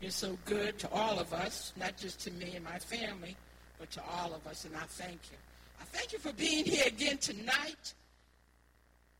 [0.00, 3.36] You're so good to all of us, not just to me and my family,
[3.78, 5.38] but to all of us, and I thank you.
[5.80, 7.94] I thank you for being here again tonight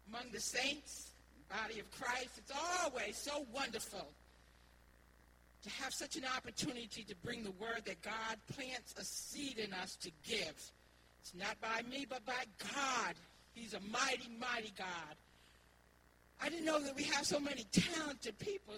[0.08, 1.10] among the saints,
[1.48, 2.30] body of Christ.
[2.38, 2.52] It's
[2.82, 4.06] always so wonderful
[5.62, 9.72] to have such an opportunity to bring the word that God plants a seed in
[9.72, 10.72] us to give.
[11.20, 13.14] It's not by me, but by God.
[13.54, 15.16] He's a mighty, mighty God.
[16.41, 18.75] I didn't know that we have so many talented people.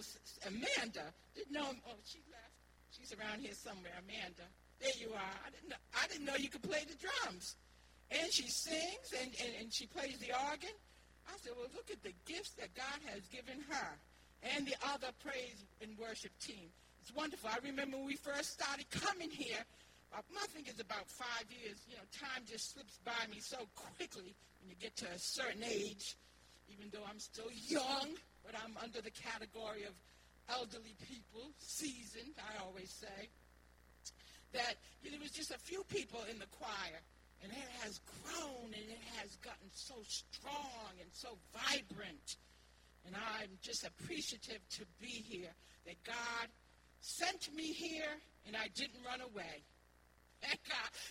[0.47, 1.67] Amanda didn't know.
[1.87, 2.55] Oh, she left.
[2.91, 3.91] She's around here somewhere.
[3.99, 4.47] Amanda,
[4.79, 5.35] there you are.
[5.45, 5.69] I didn't.
[5.69, 7.55] Know, I didn't know you could play the drums,
[8.11, 10.73] and she sings and, and, and she plays the organ.
[11.27, 13.89] I said, well, look at the gifts that God has given her
[14.41, 16.73] and the other praise and worship team.
[17.01, 17.49] It's wonderful.
[17.49, 19.61] I remember when we first started coming here.
[20.15, 21.77] Uh, I think it's about five years.
[21.87, 25.63] You know, time just slips by me so quickly when you get to a certain
[25.63, 26.17] age
[26.71, 28.15] even though I'm still young,
[28.45, 29.93] but I'm under the category of
[30.49, 33.29] elderly people, seasoned, I always say,
[34.53, 36.99] that you know, there was just a few people in the choir,
[37.43, 42.35] and it has grown and it has gotten so strong and so vibrant.
[43.05, 45.53] And I'm just appreciative to be here,
[45.85, 46.47] that God
[47.01, 49.63] sent me here and I didn't run away.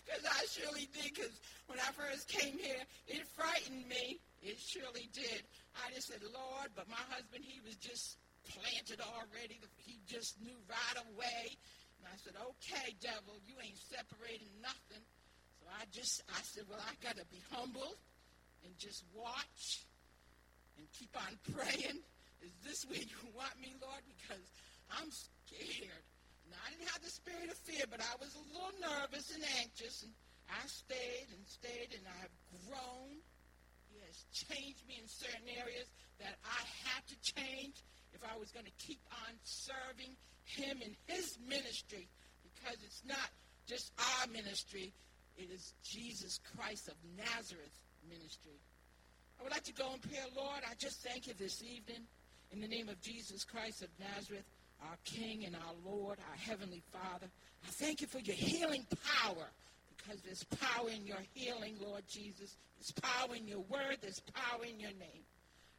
[0.07, 5.11] Because I surely did, because when I first came here, it frightened me it surely
[5.13, 5.43] did.
[5.75, 8.19] I just said, Lord, but my husband, he was just
[8.55, 9.59] planted already.
[9.83, 11.57] He just knew right away.
[11.99, 15.03] And I said, okay, devil, you ain't separating nothing.
[15.59, 17.99] So I just, I said, well, I got to be humble
[18.65, 19.85] and just watch
[20.79, 21.99] and keep on praying.
[22.41, 24.03] Is this where you want me, Lord?
[24.07, 24.47] Because
[24.95, 26.07] I'm scared.
[26.47, 29.43] Now, I didn't have the spirit of fear, but I was a little nervous and
[29.59, 30.07] anxious.
[30.07, 30.15] And
[30.49, 33.19] I stayed and stayed, and I've grown
[34.33, 35.87] changed me in certain areas
[36.19, 37.75] that I had to change
[38.13, 42.09] if I was going to keep on serving him in his ministry
[42.43, 43.31] because it's not
[43.67, 44.93] just our ministry,
[45.37, 47.77] it is Jesus Christ of Nazareth
[48.09, 48.59] ministry.
[49.39, 52.03] I would like to go and pray, Lord, I just thank you this evening
[52.51, 54.45] in the name of Jesus Christ of Nazareth,
[54.83, 57.27] our King and our Lord, our Heavenly Father.
[57.65, 58.87] I thank you for your healing
[59.23, 59.47] power
[60.09, 62.57] because there's power in your healing, Lord Jesus.
[62.79, 63.99] There's power in your word.
[64.01, 65.25] There's power in your name.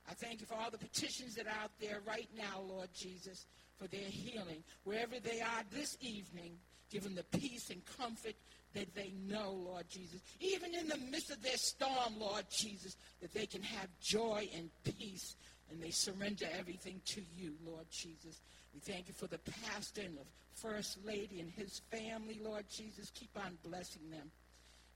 [0.09, 3.45] I thank you for all the petitions that are out there right now, Lord Jesus,
[3.77, 4.63] for their healing.
[4.83, 6.57] Wherever they are this evening,
[6.91, 8.35] give them the peace and comfort
[8.73, 10.21] that they know, Lord Jesus.
[10.39, 14.69] Even in the midst of their storm, Lord Jesus, that they can have joy and
[14.83, 15.35] peace
[15.71, 18.41] and they surrender everything to you, Lord Jesus.
[18.73, 20.25] We thank you for the pastor and the
[20.55, 23.11] First Lady and his family, Lord Jesus.
[23.13, 24.31] Keep on blessing them.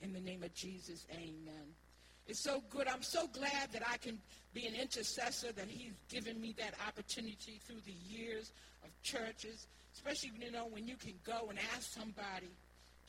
[0.01, 1.73] In the name of Jesus, amen.
[2.27, 2.87] It's so good.
[2.87, 4.17] I'm so glad that I can
[4.53, 8.51] be an intercessor, that he's given me that opportunity through the years
[8.83, 12.49] of churches, especially, you know, when you can go and ask somebody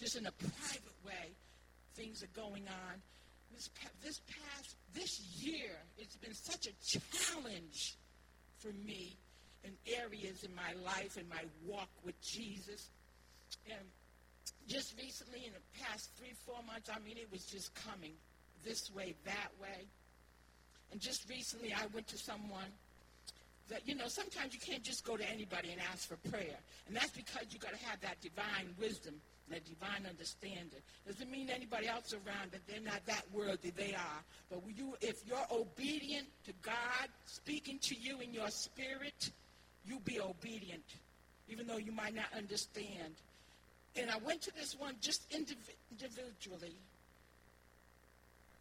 [0.01, 1.31] just in a private way,
[1.95, 3.03] things are going on.
[3.53, 3.71] This,
[4.03, 7.97] this past, this year, it's been such a challenge
[8.59, 9.17] for me
[9.65, 12.89] in areas in my life and my walk with Jesus.
[13.67, 13.85] And
[14.69, 18.13] just recently, in the past three, four months, I mean, it was just coming
[18.65, 19.87] this way, that way.
[20.93, 22.71] And just recently, I went to someone
[23.69, 26.57] that, you know, sometimes you can't just go to anybody and ask for prayer.
[26.87, 29.15] And that's because you've got to have that divine wisdom,
[29.49, 30.81] that divine understanding.
[31.07, 33.71] Doesn't mean anybody else around that they're not that worthy.
[33.71, 34.23] They are.
[34.51, 39.31] But you, if you're obedient to God speaking to you in your spirit,
[39.87, 40.84] you be obedient,
[41.49, 43.15] even though you might not understand.
[43.97, 46.75] And I went to this one just individually.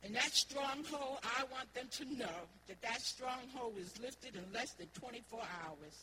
[0.04, 4.72] And that stronghold, I want them to know that that stronghold is lifted in less
[4.74, 5.96] than 24 hours.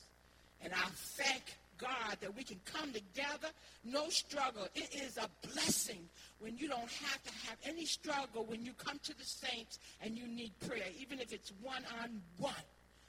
[0.62, 1.42] And I thank
[1.78, 3.48] God that we can come together,
[3.84, 4.66] no struggle.
[4.74, 6.08] It is a blessing
[6.40, 10.16] when you don't have to have any struggle when you come to the saints and
[10.16, 12.54] you need prayer, even if it's one on one.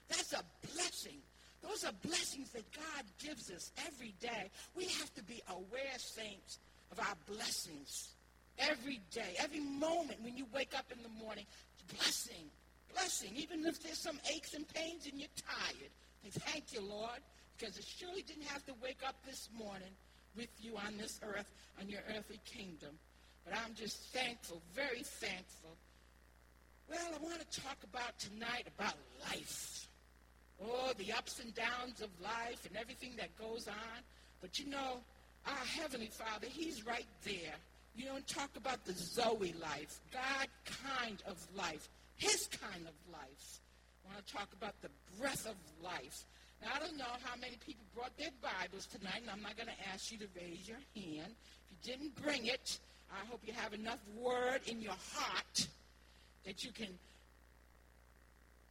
[0.10, 0.44] That's a
[0.74, 1.18] blessing.
[1.64, 4.50] Those are blessings that God gives us every day.
[4.76, 6.60] We have to be aware, saints,
[6.92, 8.10] of our blessings
[8.58, 11.46] every day, every moment when you wake up in the morning.
[11.98, 12.50] Blessing,
[12.94, 13.32] blessing.
[13.36, 15.92] Even if there's some aches and pains and you're tired.
[16.30, 17.20] Thank you, Lord,
[17.58, 19.92] because it surely didn't have to wake up this morning
[20.36, 21.48] with you on this earth,
[21.80, 22.92] on your earthly kingdom.
[23.46, 25.76] But I'm just thankful, very thankful.
[26.90, 28.96] Well, I want to talk about tonight about
[29.30, 29.81] life.
[30.64, 34.00] Oh, the ups and downs of life and everything that goes on.
[34.42, 35.00] But you know,
[35.48, 37.56] our Heavenly Father, He's right there.
[37.96, 40.48] You don't talk about the Zoe life, God
[40.88, 43.60] kind of life, His kind of life.
[44.06, 46.26] I want to talk about the breath of life.
[46.62, 49.68] Now, I don't know how many people brought their Bibles tonight, and I'm not going
[49.70, 51.34] to ask you to raise your hand.
[51.34, 52.78] If you didn't bring it,
[53.12, 55.68] I hope you have enough word in your heart
[56.46, 56.88] that you can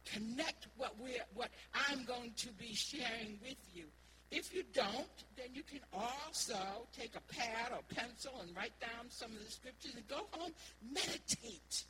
[0.05, 1.49] connect what we're what
[1.89, 3.85] I'm going to be sharing with you.
[4.31, 9.09] If you don't, then you can also take a pad or pencil and write down
[9.09, 10.51] some of the scriptures and go home,
[10.93, 11.83] meditate.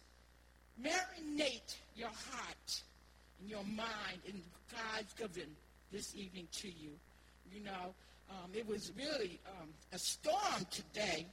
[0.82, 2.82] Marinate your heart
[3.40, 4.42] and your mind in
[4.72, 5.50] God's given
[5.92, 6.92] this evening to you.
[7.54, 7.94] You know,
[8.32, 11.28] um, it was really um, a storm today.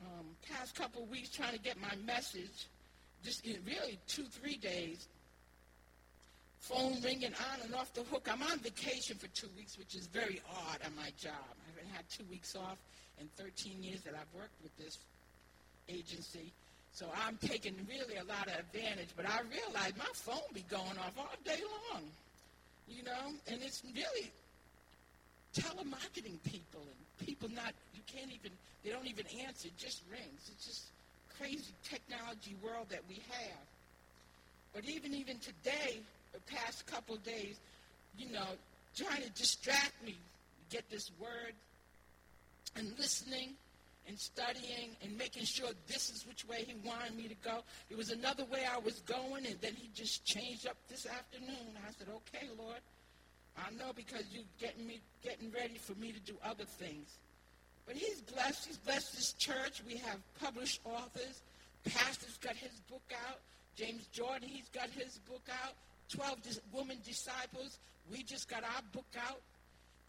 [0.00, 2.68] Um, past couple weeks trying to get my message,
[3.22, 5.08] just in really two, three days.
[6.60, 8.28] Phone ringing on and off the hook.
[8.30, 11.32] I'm on vacation for two weeks, which is very odd on my job.
[11.34, 12.76] I haven't had two weeks off
[13.18, 14.98] in 13 years that I've worked with this
[15.88, 16.52] agency.
[16.92, 20.98] So I'm taking really a lot of advantage, but I realize my phone be going
[20.98, 21.60] off all day
[21.92, 22.02] long,
[22.88, 24.30] you know, and it's really
[25.54, 28.52] telemarketing people and people not, you can't even,
[28.84, 30.50] they don't even answer, it just rings.
[30.52, 30.84] It's just
[31.38, 33.64] crazy technology world that we have.
[34.74, 36.00] But even, even today,
[36.40, 37.58] past couple days,
[38.16, 38.46] you know,
[38.96, 40.16] trying to distract me,
[40.70, 41.54] get this word,
[42.76, 43.54] and listening,
[44.08, 47.62] and studying and making sure this is which way he wanted me to go.
[47.90, 51.76] It was another way I was going, and then he just changed up this afternoon.
[51.86, 52.80] I said, okay, Lord,
[53.56, 57.18] I know because you're getting me getting ready for me to do other things.
[57.86, 58.66] But he's blessed.
[58.66, 59.82] He's blessed this church.
[59.86, 61.42] We have published authors.
[61.84, 63.38] Pastor's got his book out.
[63.76, 65.74] James Jordan, he's got his book out.
[66.10, 66.38] Twelve
[66.72, 67.78] woman disciples.
[68.10, 69.40] We just got our book out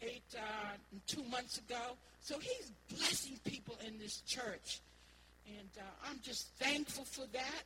[0.00, 0.76] eight, uh,
[1.06, 1.96] two months ago.
[2.20, 4.80] So he's blessing people in this church.
[5.46, 7.64] And uh, I'm just thankful for that.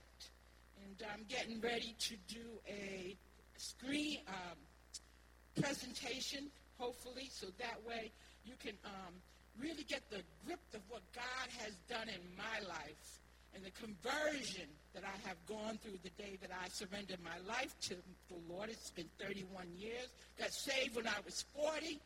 [0.84, 3.16] And I'm getting ready to do a
[3.56, 6.46] screen um, presentation,
[6.78, 8.10] hopefully, so that way
[8.44, 9.14] you can um,
[9.60, 13.20] really get the grip of what God has done in my life
[13.56, 17.74] and the conversion that I have gone through the day that I surrendered my life
[17.88, 17.94] to
[18.28, 18.68] the Lord.
[18.68, 20.12] It's been 31 years.
[20.38, 21.98] Got saved when I was 40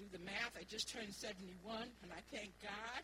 [0.00, 0.56] do the math.
[0.56, 1.52] I just turned 71,
[2.02, 3.02] and I thank God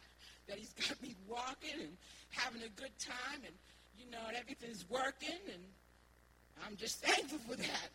[0.49, 1.93] that He's got me walking and
[2.31, 3.55] having a good time, and
[4.01, 5.63] you know, and everything's working, and
[6.65, 7.89] I'm just thankful for that.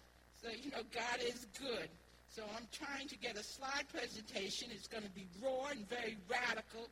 [0.43, 1.89] So you know, God is good.
[2.29, 4.69] So I'm trying to get a slide presentation.
[4.71, 6.87] It's going to be raw and very radical,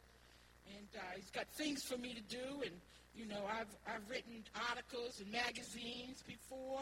[0.68, 2.74] and uh, He's got things for me to do, and
[3.16, 6.82] you know, I've I've written articles and magazines before.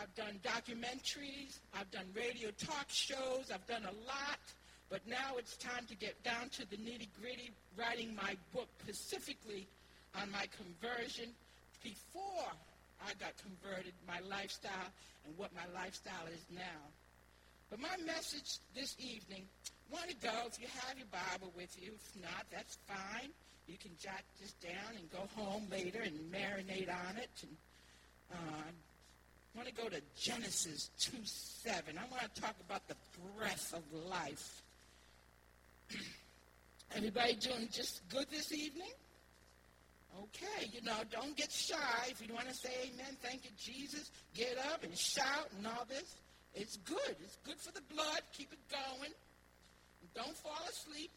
[0.00, 1.58] I've done documentaries.
[1.78, 3.50] I've done radio talk shows.
[3.52, 4.40] I've done a lot.
[4.88, 9.66] But now it's time to get down to the nitty gritty, writing my book specifically
[10.20, 11.30] on my conversion
[11.82, 12.52] before
[13.06, 14.92] I got converted, my lifestyle,
[15.26, 16.80] and what my lifestyle is now.
[17.70, 19.44] But my message this evening,
[19.92, 23.30] want to go, if you have your Bible with you, if not, that's fine.
[23.66, 27.30] You can jot this down and go home later and marinate on it.
[27.42, 27.56] And
[28.32, 31.98] uh, I want to go to Genesis 2 7.
[31.98, 32.96] I want to talk about the
[33.36, 34.62] breath of life.
[36.96, 38.92] Everybody doing just good this evening?
[40.20, 42.08] Okay, you know, don't get shy.
[42.08, 45.86] If you want to say amen, thank you, Jesus, get up and shout and all
[45.88, 46.16] this.
[46.54, 47.16] It's good.
[47.22, 48.20] It's good for the blood.
[48.36, 49.12] Keep it going.
[50.14, 51.10] Don't fall asleep.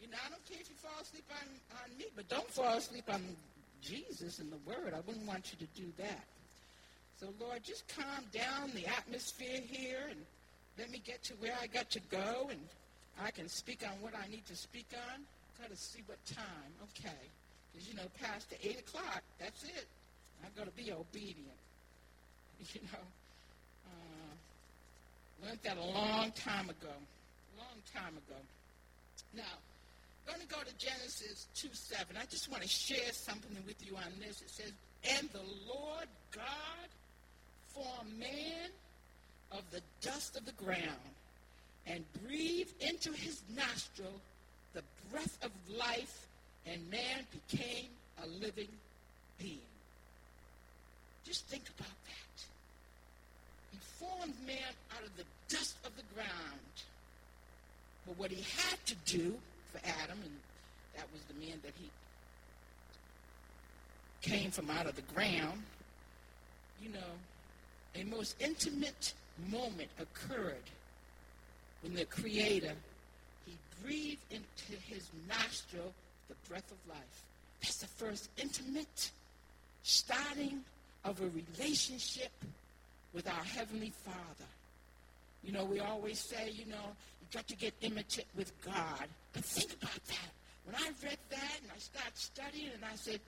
[0.00, 1.48] You know, I don't care if you fall asleep on,
[1.82, 3.22] on me, but don't fall asleep on
[3.82, 4.94] Jesus and the Word.
[4.94, 6.24] I wouldn't want you to do that.
[7.18, 10.20] So, Lord, just calm down the atmosphere here and
[10.78, 12.60] let me get to where I got to go and
[13.22, 15.22] I can speak on what I need to speak on.
[15.60, 16.70] Got to see what time.
[16.92, 17.16] Okay.
[17.72, 19.86] Because, you know, past the 8 o'clock, that's it.
[20.44, 21.36] I've got to be obedient.
[22.72, 23.04] You know,
[23.86, 26.94] uh, learned that a long time ago.
[27.58, 28.40] Long time ago.
[29.34, 29.42] Now,
[30.28, 32.16] I'm going to go to Genesis 2 7.
[32.20, 34.42] I just want to share something with you on this.
[34.42, 34.72] It says,
[35.16, 36.88] And the Lord God
[37.68, 38.70] formed man
[39.52, 41.14] of the dust of the ground
[41.86, 44.20] and breathed into his nostril
[44.74, 46.26] the breath of life,
[46.66, 47.88] and man became
[48.22, 48.68] a living
[49.38, 49.58] being.
[51.24, 52.44] Just think about that.
[53.72, 56.28] He formed man out of the dust of the ground.
[58.06, 59.34] But what he had to do
[59.72, 60.36] for Adam, and
[60.94, 61.90] that was the man that he
[64.22, 65.62] came from out of the ground,
[66.82, 66.98] you know,
[67.94, 69.14] a most intimate
[69.50, 70.70] moment occurred
[71.82, 72.72] when the Creator,
[73.44, 75.92] he breathed into his nostril
[76.28, 77.24] the breath of life.
[77.60, 79.10] That's the first intimate
[79.82, 80.62] starting
[81.04, 82.32] of a relationship
[83.12, 84.48] with our Heavenly Father.
[85.44, 86.76] You know, we always say, you know,
[87.20, 89.06] you got to get intimate with God.
[89.32, 90.30] But think about that.
[90.64, 93.20] When I read that and I started studying and I said,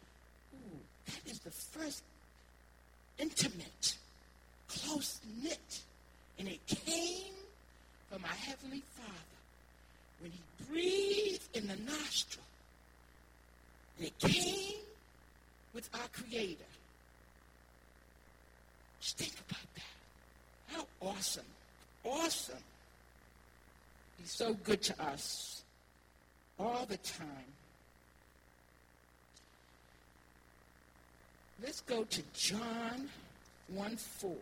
[0.54, 2.02] ooh, that is the first
[3.18, 3.96] intimate,
[4.68, 5.80] close knit.
[6.38, 7.34] And it came
[8.10, 9.12] from our Heavenly Father
[10.20, 12.44] when He breathed in the nostril.
[13.98, 14.78] And it came
[15.74, 16.64] with our Creator.
[19.00, 20.74] Just think about that.
[20.76, 21.44] How awesome.
[22.04, 22.56] Awesome.
[24.18, 25.62] He's so good to us
[26.58, 27.26] all the time.
[31.62, 33.08] Let's go to John
[33.74, 34.32] 1 4.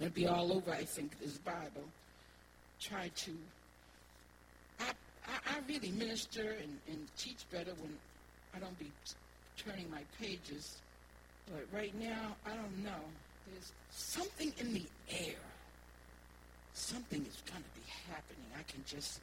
[0.00, 1.84] It'll be all over, I think, this Bible.
[2.80, 3.30] Try to.
[4.80, 4.90] I,
[5.28, 7.94] I, I really minister and, and teach better when
[8.54, 8.90] I don't be
[9.56, 10.78] turning my pages.
[11.46, 13.02] But right now, I don't know.
[13.50, 15.36] There's something in the air.
[16.74, 18.46] Something is going to be happening.
[18.58, 19.20] I can just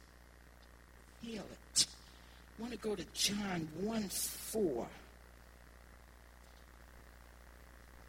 [1.22, 1.86] feel it.
[2.58, 4.86] I want to go to John 1 4.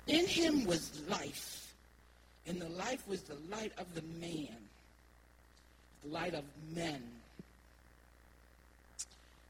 [0.08, 1.74] In him was life,
[2.48, 4.58] and the life was the light of the man,
[6.04, 6.44] the light of
[6.76, 7.02] men.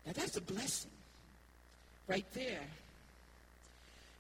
[0.06, 0.92] Now that's a blessing
[2.08, 2.62] right there.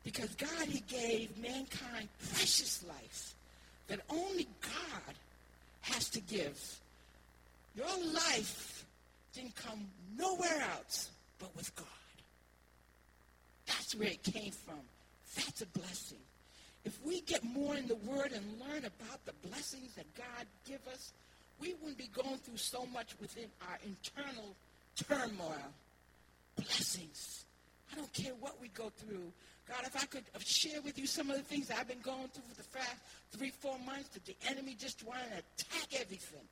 [0.03, 3.35] Because God, He gave mankind precious life
[3.87, 5.15] that only God
[5.81, 6.79] has to give.
[7.75, 8.85] Your life
[9.33, 11.09] didn't come nowhere else
[11.39, 11.87] but with God.
[13.65, 14.79] That's where it came from.
[15.35, 16.19] That's a blessing.
[16.83, 20.85] If we get more in the Word and learn about the blessings that God give
[20.91, 21.13] us,
[21.59, 24.55] we wouldn't be going through so much within our internal
[24.95, 25.71] turmoil.
[26.55, 27.45] Blessings.
[27.91, 29.31] I don't care what we go through.
[29.67, 32.43] God, if I could share with you some of the things I've been going through
[32.49, 32.97] for the past
[33.31, 36.43] three, four months, that the enemy just wanted to attack everything.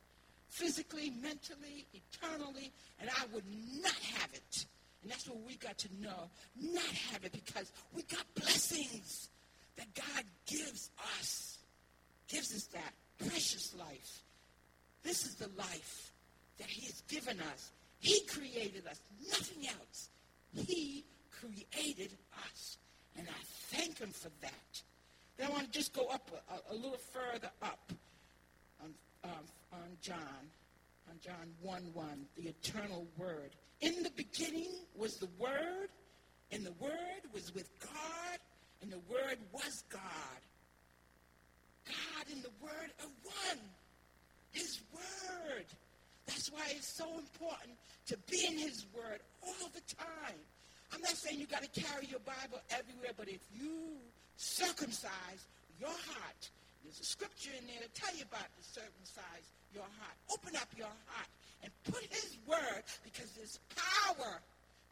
[0.48, 3.44] Physically, mentally, eternally, and I would
[3.82, 4.66] not have it.
[5.02, 6.28] And that's what we got to know.
[6.60, 9.28] Not have it because we got blessings
[9.76, 11.58] that God gives us.
[12.28, 12.92] Gives us that
[13.28, 14.22] precious life.
[15.02, 16.12] This is the life
[16.58, 17.70] that he has given us.
[18.00, 20.08] He created us, nothing else.
[20.54, 22.12] He created
[22.46, 22.76] us.
[23.20, 23.42] And I
[23.76, 24.82] thank him for that.
[25.36, 27.92] Then I want to just go up a, a, little further up
[28.82, 30.48] on, um, on John,
[31.06, 33.50] on John 1 1, the eternal word.
[33.82, 35.90] In the beginning was the Word,
[36.50, 38.38] and the Word was with God,
[38.80, 40.00] and the Word was God.
[41.86, 43.58] God and the Word are one.
[44.52, 45.66] His Word.
[46.26, 50.40] That's why it's so important to be in His Word all the time.
[50.92, 53.98] I'm not saying you got to carry your Bible everywhere, but if you
[54.36, 55.42] circumcise
[55.78, 56.42] your heart,
[56.82, 60.16] there's a scripture in there to tell you about the circumcise your heart.
[60.32, 61.30] Open up your heart
[61.62, 64.40] and put his word because his power,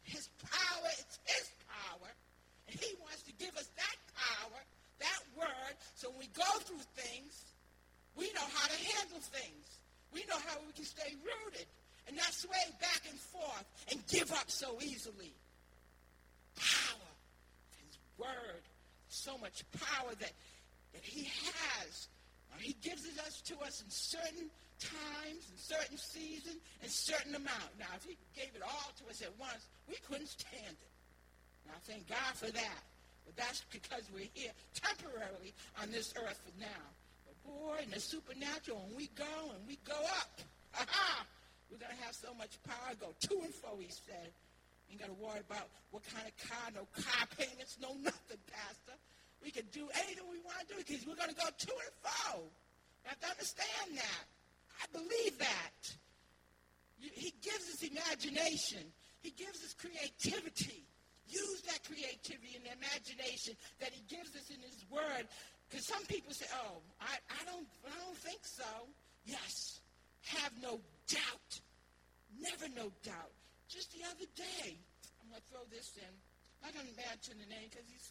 [0.03, 2.11] his power, it's his power.
[2.69, 4.59] And he wants to give us that power,
[5.03, 7.43] that word, so when we go through things,
[8.15, 9.65] we know how to handle things.
[10.13, 11.67] We know how we can stay rooted
[12.07, 15.33] and not sway back and forth and give up so easily.
[16.59, 17.11] Power,
[17.87, 18.63] his word,
[19.07, 20.33] so much power that,
[20.93, 22.07] that he has.
[22.51, 24.49] Uh, he gives it us to us in certain
[24.79, 27.71] times and certain seasons and certain amount.
[27.79, 30.91] Now, if he gave it all to us at once, we couldn't stand it.
[31.67, 32.81] Now, thank God for that.
[33.25, 36.85] But that's because we're here temporarily on this earth for now.
[37.27, 40.41] But boy, in the supernatural, when we go and we go up,
[40.73, 41.25] aha,
[41.69, 42.95] we're going to have so much power.
[42.99, 44.31] Go to and fro, he said.
[44.89, 48.97] Ain't got to worry about what kind of car, no car payments, no nothing, Pastor.
[49.43, 51.93] We can do anything we want to do because we're going to go to and
[52.01, 52.41] fro.
[52.41, 54.25] You have to understand that.
[54.81, 55.81] I believe that.
[56.99, 58.83] He gives us imagination.
[59.21, 60.83] He gives us creativity.
[61.27, 65.27] Use that creativity and imagination that he gives us in his word.
[65.69, 68.65] Because some people say, oh, I, I, don't, I don't think so.
[69.25, 69.79] Yes.
[70.25, 71.51] Have no doubt.
[72.41, 73.38] Never no doubt.
[73.69, 74.73] Just the other day,
[75.21, 76.13] I'm going to throw this in.
[76.65, 78.09] Going to mention the name because he's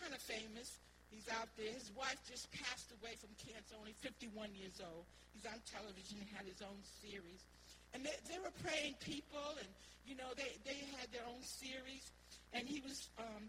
[0.00, 0.80] kind of famous.
[1.12, 1.70] He's out there.
[1.70, 5.04] His wife just passed away from cancer, only 51 years old.
[5.36, 7.44] He's on television, he had his own series.
[7.92, 9.68] And they, they were praying people, and,
[10.08, 12.10] you know, they, they had their own series.
[12.56, 13.46] And he was um,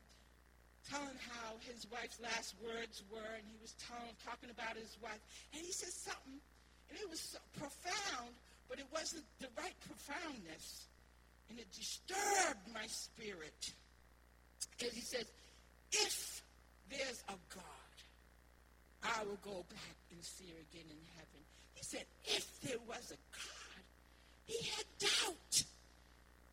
[0.91, 5.23] telling how his wife's last words were, and he was telling, talking about his wife.
[5.55, 6.37] And he said something,
[6.91, 8.35] and it was so profound,
[8.69, 10.85] but it wasn't the right profoundness.
[11.49, 13.73] And it disturbed my spirit.
[14.77, 15.25] Because he says,
[15.91, 16.41] if
[16.89, 17.63] there's a God.
[19.03, 21.41] I will go back and see her again in heaven.
[21.75, 23.83] He said, if there was a God,
[24.45, 25.63] he had doubt.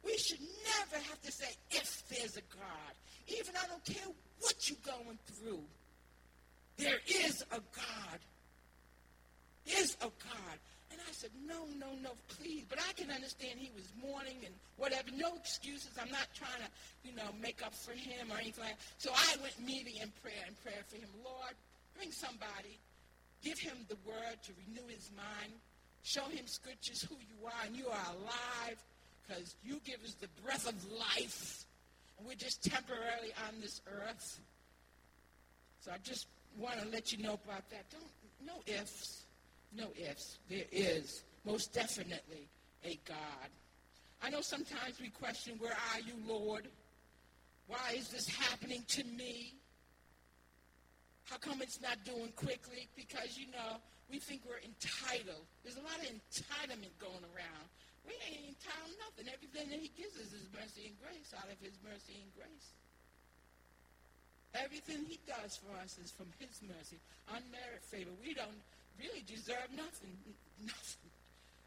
[0.04, 2.94] We should never have to say, if there's a God.
[3.28, 5.62] Even I don't care what you're going through.
[6.76, 8.18] There is a God.
[9.64, 10.58] Is a God.
[11.22, 12.66] Said, no, no, no, please.
[12.68, 15.06] But I can understand he was mourning and whatever.
[15.14, 15.94] No excuses.
[15.94, 16.68] I'm not trying to,
[17.08, 18.82] you know, make up for him or anything like that.
[18.98, 21.06] So I went immediately in prayer and prayer for him.
[21.22, 21.54] Lord,
[21.94, 22.74] bring somebody.
[23.40, 25.52] Give him the word to renew his mind.
[26.02, 28.82] Show him scriptures who you are and you are alive
[29.22, 31.66] because you give us the breath of life.
[32.18, 34.40] And we're just temporarily on this earth.
[35.82, 36.26] So I just
[36.58, 37.86] want to let you know about that.
[37.94, 38.10] Don't,
[38.44, 39.21] no ifs.
[39.76, 40.38] No ifs.
[40.48, 42.48] There is most definitely
[42.84, 43.48] a God.
[44.22, 46.66] I know sometimes we question, where are you, Lord?
[47.66, 49.54] Why is this happening to me?
[51.24, 52.88] How come it's not doing quickly?
[52.94, 55.46] Because, you know, we think we're entitled.
[55.64, 57.66] There's a lot of entitlement going around.
[58.04, 59.32] We ain't entitled nothing.
[59.32, 62.68] Everything that he gives us is mercy and grace out of his mercy and grace.
[64.52, 67.00] Everything he does for us is from his mercy,
[67.32, 68.12] unmerited favor.
[68.20, 68.60] We don't
[68.98, 70.16] really deserve nothing.
[70.64, 71.10] Nothing.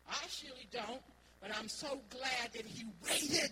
[0.10, 1.02] I surely don't,
[1.42, 3.52] but I'm so glad that he waited.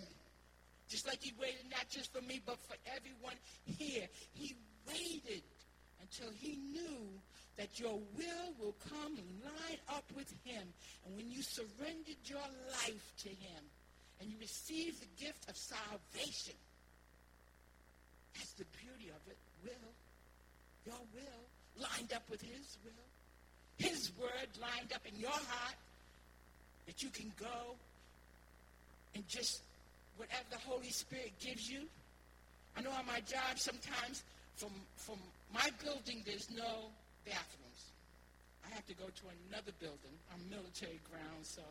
[0.88, 4.06] Just like he waited not just for me, but for everyone here.
[4.32, 4.54] He
[4.86, 5.42] waited
[6.00, 7.08] until he knew
[7.56, 10.62] that your will will come and line up with him.
[11.06, 12.46] And when you surrendered your
[12.82, 13.62] life to him
[14.20, 16.54] and you received the gift of salvation,
[18.34, 19.38] that's the beauty of it.
[19.64, 19.92] Will.
[20.84, 23.08] Your will lined up with his will.
[23.78, 25.76] His word lined up in your heart
[26.86, 27.74] that you can go
[29.14, 29.62] and just
[30.16, 31.82] whatever the Holy Spirit gives you.
[32.76, 34.22] I know on my job sometimes
[34.56, 35.18] from from
[35.52, 36.90] my building there's no
[37.24, 37.82] bathrooms.
[38.66, 41.62] I have to go to another building on military grounds, so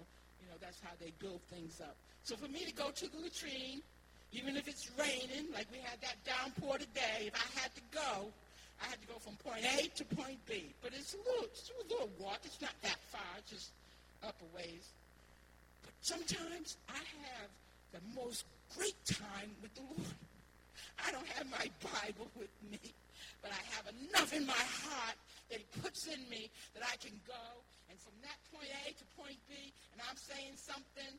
[0.41, 1.95] you know that's how they build things up.
[2.23, 3.81] So for me to go to the latrine,
[4.31, 8.31] even if it's raining, like we had that downpour today, if I had to go,
[8.81, 10.73] I had to go from point A to point B.
[10.81, 12.39] But it's a little, it's a little walk.
[12.43, 13.21] It's not that far.
[13.39, 13.71] It's just
[14.23, 14.91] up a ways.
[15.83, 17.49] But sometimes I have
[17.91, 20.17] the most great time with the Lord.
[21.05, 22.79] I don't have my Bible with me,
[23.41, 25.17] but I have enough in my heart
[25.49, 27.45] that he puts in me that I can go.
[27.89, 31.13] And from that point A to point B, and I'm saying something,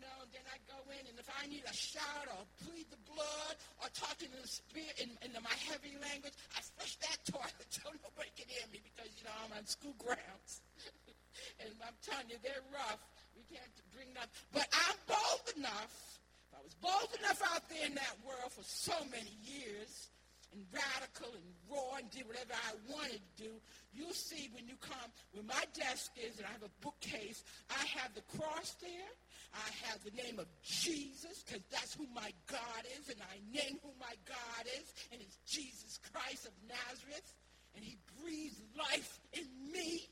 [0.00, 3.00] know, and then I go in, and if I need a shout or plead the
[3.06, 7.68] blood or talk in the spirit in, in my heavy language, I flush that toilet
[7.74, 10.62] so nobody can hear me because, you know, I'm on school grounds.
[11.62, 13.02] and I'm telling you, they're rough.
[13.34, 14.30] We can't bring that.
[14.50, 16.18] But I'm bold enough.
[16.54, 20.10] I was bold enough out there in that world for so many years,
[20.52, 23.52] and radical and raw and did whatever I wanted to do.
[23.92, 27.44] You'll see when you come where my desk is, and I have a bookcase.
[27.70, 29.12] I have the cross there.
[29.54, 33.80] I have the name of Jesus, because that's who my God is, and I name
[33.80, 37.24] who my God is, and it's Jesus Christ of Nazareth,
[37.72, 40.04] and he breathes life in me.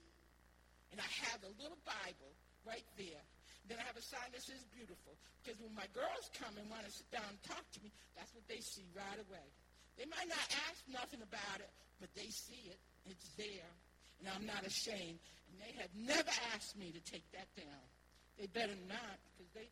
[0.89, 2.33] And I have a little Bible
[2.65, 3.21] right there.
[3.69, 5.13] Then I have a sign that says beautiful,
[5.45, 8.33] because when my girls come and want to sit down and talk to me, that's
[8.33, 9.49] what they see right away.
[9.97, 12.81] They might not ask nothing about it, but they see it.
[13.09, 13.71] It's there.
[14.21, 15.19] And I'm not ashamed.
[15.49, 17.87] And they have never asked me to take that down.
[18.39, 19.69] They better not, because they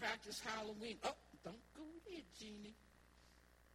[0.00, 0.96] practice Halloween.
[1.04, 2.76] Oh, don't go there, Jeannie.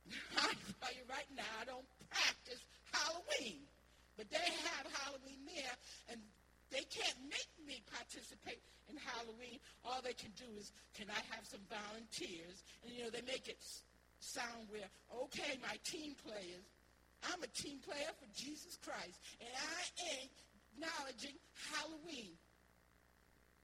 [0.38, 0.50] I
[0.82, 3.62] tell you right now, I don't practice Halloween.
[4.18, 5.74] But they have Halloween there,
[6.10, 6.22] and
[6.70, 9.58] they can't make me participate in Halloween.
[9.86, 12.62] All they can do is, can I have some volunteers?
[12.86, 13.58] And, you know, they make it
[14.24, 14.88] sound where,
[15.28, 16.66] okay, my team players,
[17.32, 19.80] I'm a team player for Jesus Christ, and I
[20.16, 20.32] ain't
[20.76, 21.36] acknowledging
[21.72, 22.36] Halloween.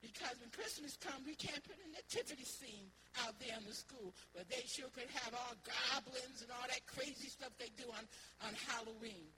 [0.00, 2.88] Because when Christmas comes, we can't put a nativity scene
[3.20, 6.80] out there in the school, but they sure could have all goblins and all that
[6.88, 8.04] crazy stuff they do on,
[8.48, 9.28] on Halloween.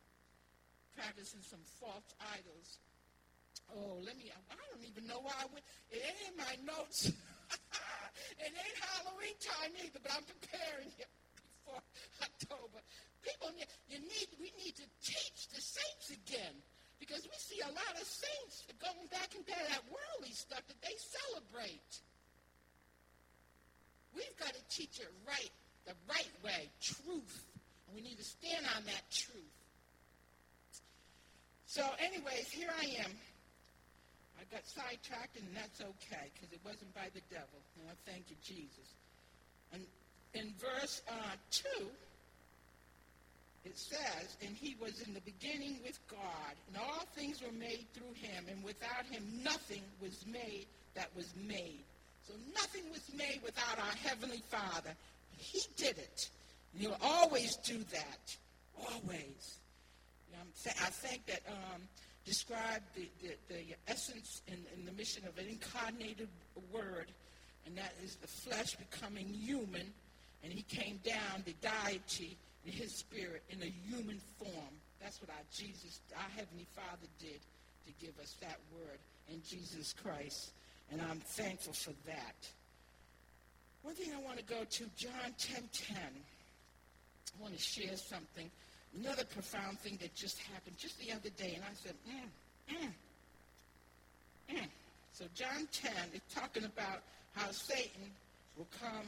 [0.94, 2.78] Practicing some false idols.
[3.74, 5.66] Oh, let me, I don't even know why I went.
[5.90, 7.10] It ain't in my notes.
[8.44, 11.08] it ain't Halloween time either, but I'm preparing you
[11.66, 11.80] for
[12.22, 12.78] October.
[13.24, 13.50] People,
[13.88, 16.54] you need, we need to teach the saints again
[17.02, 20.94] because we see a lot of saints going back into that worldly stuff that they
[20.98, 21.92] celebrate.
[24.14, 24.36] We've
[25.00, 25.50] it right,
[25.86, 27.46] the right way, truth.
[27.86, 29.56] And we need to stand on that truth.
[31.66, 33.12] So, anyways, here I am.
[34.38, 37.60] I got sidetracked, and that's okay because it wasn't by the devil.
[37.80, 38.88] And I thank you, Jesus.
[39.72, 39.86] And
[40.34, 41.86] in verse uh, 2,
[43.64, 47.86] it says, and he was in the beginning with God, and all things were made
[47.94, 51.84] through him, and without him nothing was made that was made.
[52.26, 54.90] So nothing was made without our Heavenly Father.
[55.36, 56.30] He did it.
[56.72, 58.36] And he'll always do that.
[58.78, 59.58] Always.
[60.66, 61.82] I think that um,
[62.24, 66.28] describe the, the, the essence and, the mission of an incarnated
[66.72, 67.06] word,
[67.66, 69.92] and that is the flesh becoming human,
[70.42, 74.74] and he came down, the deity, in his spirit, in a human form.
[75.00, 77.40] That's what our Jesus, our Heavenly Father did
[77.86, 80.52] to give us that word in Jesus Christ.
[80.92, 82.36] And I'm thankful for that.
[83.82, 85.96] One thing I want to go to, John 10 10.
[85.96, 88.50] I want to share something
[89.00, 94.56] another profound thing that just happened just the other day, and I said, mm, mm,
[94.56, 94.66] mm.
[95.14, 97.02] So John 10 is talking about
[97.34, 98.10] how Satan
[98.56, 99.06] will come,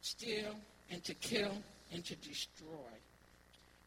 [0.00, 0.54] steal,
[0.90, 1.52] and to kill,
[1.92, 2.92] and to destroy.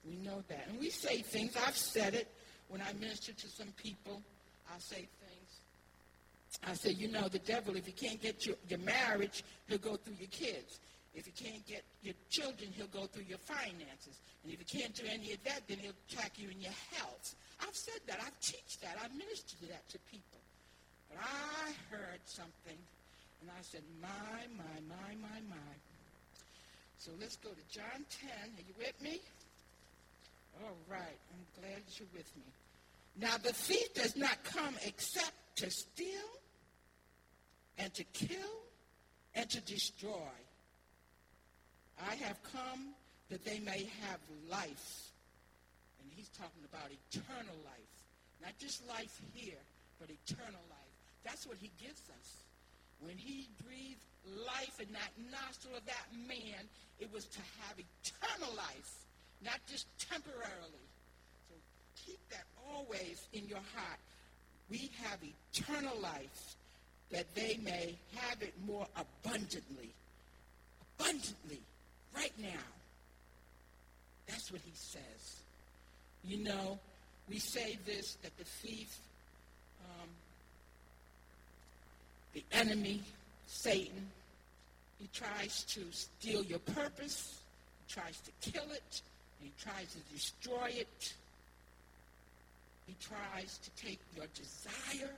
[0.06, 0.68] We know that.
[0.70, 1.56] And we say things.
[1.56, 2.28] I've said it
[2.70, 4.22] when I minister to some people.
[4.72, 5.60] I'll say things.
[6.68, 9.96] I said, you know, the devil, if he can't get your, your marriage, he'll go
[9.96, 10.80] through your kids.
[11.14, 14.22] If he can't get your children, he'll go through your finances.
[14.44, 17.36] And if he can't do any of that, then he'll track you in your health.
[17.60, 18.20] I've said that.
[18.22, 18.96] I've teach that.
[19.04, 20.40] I've ministered that to people.
[21.10, 22.78] But I heard something,
[23.42, 24.08] and I said, my,
[24.56, 25.74] my, my, my, my.
[26.98, 28.30] So let's go to John 10.
[28.30, 29.20] Are you with me?
[30.64, 31.20] All right.
[31.34, 32.46] I'm glad you're with me.
[33.20, 36.08] Now, the thief does not come except to steal
[37.78, 38.62] and to kill
[39.36, 40.32] and to destroy.
[42.10, 42.94] I have come
[43.30, 45.12] that they may have life.
[46.02, 47.96] And he's talking about eternal life.
[48.42, 49.62] Not just life here,
[50.00, 50.96] but eternal life.
[51.24, 52.44] That's what he gives us.
[53.00, 54.02] When he breathed
[54.46, 56.66] life in that nostril of that man,
[57.00, 59.06] it was to have eternal life,
[59.44, 60.86] not just temporarily.
[61.50, 61.56] So
[62.06, 64.00] keep that always in your heart.
[64.70, 66.56] We have eternal life
[67.12, 69.90] that they may have it more abundantly.
[71.00, 71.60] Abundantly
[72.16, 72.64] right now.
[74.28, 75.42] That's what he says.
[76.24, 76.80] You know,
[77.30, 78.98] we say this that the thief,
[79.84, 80.08] um,
[82.34, 83.02] the enemy,
[83.48, 84.08] Satan,
[85.00, 87.40] he tries to steal your purpose,
[87.88, 89.02] he tries to kill it,
[89.42, 91.14] he tries to destroy it.
[92.88, 95.12] He tries to take your desire,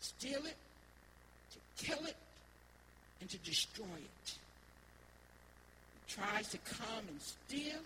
[0.00, 0.56] steal it,
[1.76, 2.16] kill it,
[3.20, 4.34] and to destroy it
[6.10, 7.78] tries to come and steal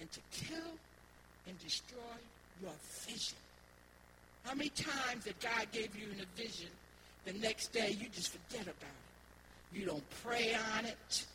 [0.00, 0.72] and to kill
[1.46, 1.98] and destroy
[2.62, 2.72] your
[3.06, 3.38] vision.
[4.44, 6.68] How many times that God gave you in a vision,
[7.24, 9.78] the next day you just forget about it?
[9.78, 11.26] You don't pray on it.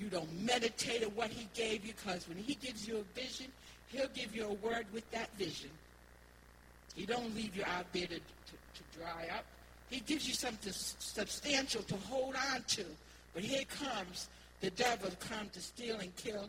[0.00, 3.46] You don't meditate on what he gave you because when he gives you a vision,
[3.92, 5.70] he'll give you a word with that vision.
[6.94, 9.44] He don't leave you out there to, to, to dry up.
[9.90, 12.84] He gives you something substantial to hold on to.
[13.34, 14.28] But here comes
[14.60, 16.48] the devil come to steal and kill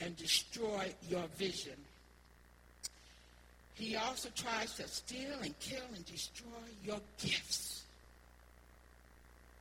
[0.00, 1.76] and destroy your vision.
[3.74, 7.82] He also tries to steal and kill and destroy your gifts.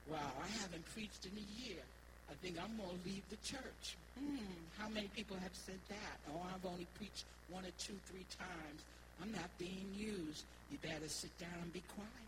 [0.10, 1.84] Wow, I haven't preached in a year.
[2.30, 3.96] I think I'm going to leave the church.
[4.18, 4.38] Hmm,
[4.78, 6.18] how many people have said that?
[6.34, 8.82] Oh, I've only preached one or two, three times.
[9.22, 10.44] I'm not being used.
[10.72, 12.27] You better sit down and be quiet.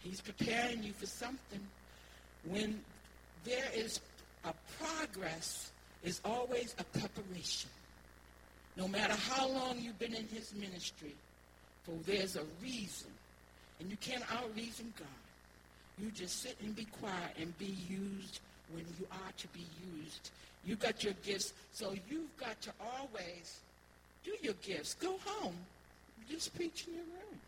[0.00, 1.60] He's preparing you for something.
[2.44, 2.80] When
[3.44, 4.00] there is
[4.44, 5.70] a progress
[6.02, 7.70] is always a preparation.
[8.76, 11.14] No matter how long you've been in his ministry,
[11.82, 13.10] for there's a reason.
[13.80, 15.08] And you can't out-reason God.
[15.98, 18.40] You just sit and be quiet and be used
[18.72, 19.64] when you are to be
[19.96, 20.30] used.
[20.64, 23.60] You got your gifts, so you've got to always
[24.24, 24.94] do your gifts.
[24.94, 25.56] Go home.
[26.28, 27.40] Just preach in your room.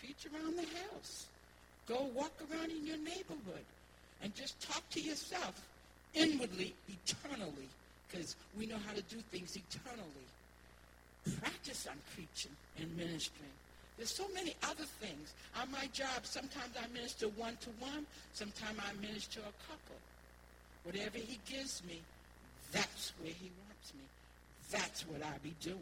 [0.00, 1.26] Preach around the house.
[1.88, 3.64] Go walk around in your neighborhood
[4.22, 5.58] and just talk to yourself
[6.14, 7.68] inwardly, eternally,
[8.10, 10.28] because we know how to do things eternally.
[11.40, 13.50] Practice on preaching and ministering.
[13.96, 15.32] There's so many other things.
[15.60, 18.06] On my job, sometimes I minister one-to-one.
[18.34, 19.96] Sometimes I minister a couple.
[20.84, 22.00] Whatever he gives me,
[22.70, 24.04] that's where he wants me.
[24.70, 25.78] That's what I be doing.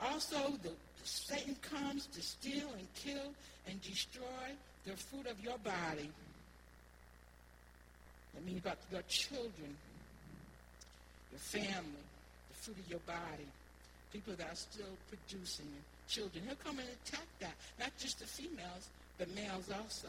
[0.00, 0.70] Also, the,
[1.04, 3.32] Satan comes to steal and kill
[3.68, 4.24] and destroy
[4.88, 6.08] the fruit of your body.
[8.36, 9.76] I mean, you got your children,
[11.30, 12.04] your family,
[12.48, 13.46] the fruit of your body,
[14.12, 15.66] people that are still producing,
[16.08, 16.44] children.
[16.46, 17.52] He'll come and attack that.
[17.78, 20.08] Not just the females, but males also.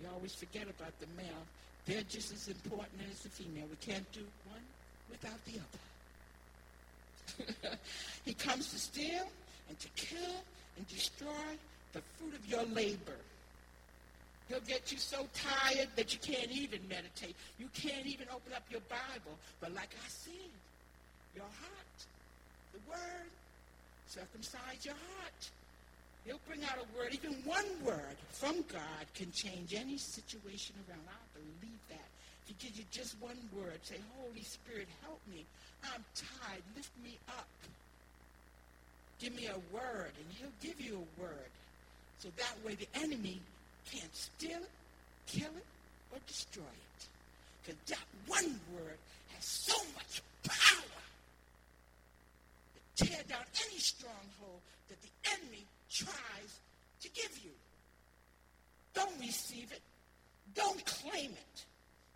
[0.00, 1.44] We always forget about the male.
[1.84, 3.66] They're just as important as the female.
[3.68, 4.64] We can't do one
[5.10, 5.82] without the other.
[8.24, 9.28] he comes to steal
[9.68, 10.42] and to kill
[10.76, 11.58] and destroy
[11.92, 13.20] the fruit of your labor.
[14.48, 17.36] He'll get you so tired that you can't even meditate.
[17.58, 19.36] You can't even open up your Bible.
[19.60, 20.52] But like I said,
[21.34, 21.98] your heart,
[22.72, 23.30] the word,
[24.08, 25.50] circumcise your heart.
[26.24, 31.04] He'll bring out a word, even one word from God can change any situation around.
[31.08, 32.08] I believe that.
[32.42, 35.44] If he gives you just one word, say, Holy Spirit, help me.
[35.84, 36.62] I'm tired.
[36.74, 37.46] Lift me up.
[39.20, 41.50] Give me a word, and he'll give you a word.
[42.18, 43.40] So that way the enemy
[43.90, 44.70] can't steal it,
[45.26, 45.66] kill it,
[46.12, 47.08] or destroy it.
[47.62, 48.98] Because that one word
[49.34, 51.02] has so much power
[52.96, 56.60] to tear down any stronghold that the enemy tries
[57.02, 57.50] to give you.
[58.94, 59.82] Don't receive it.
[60.54, 61.64] Don't claim it.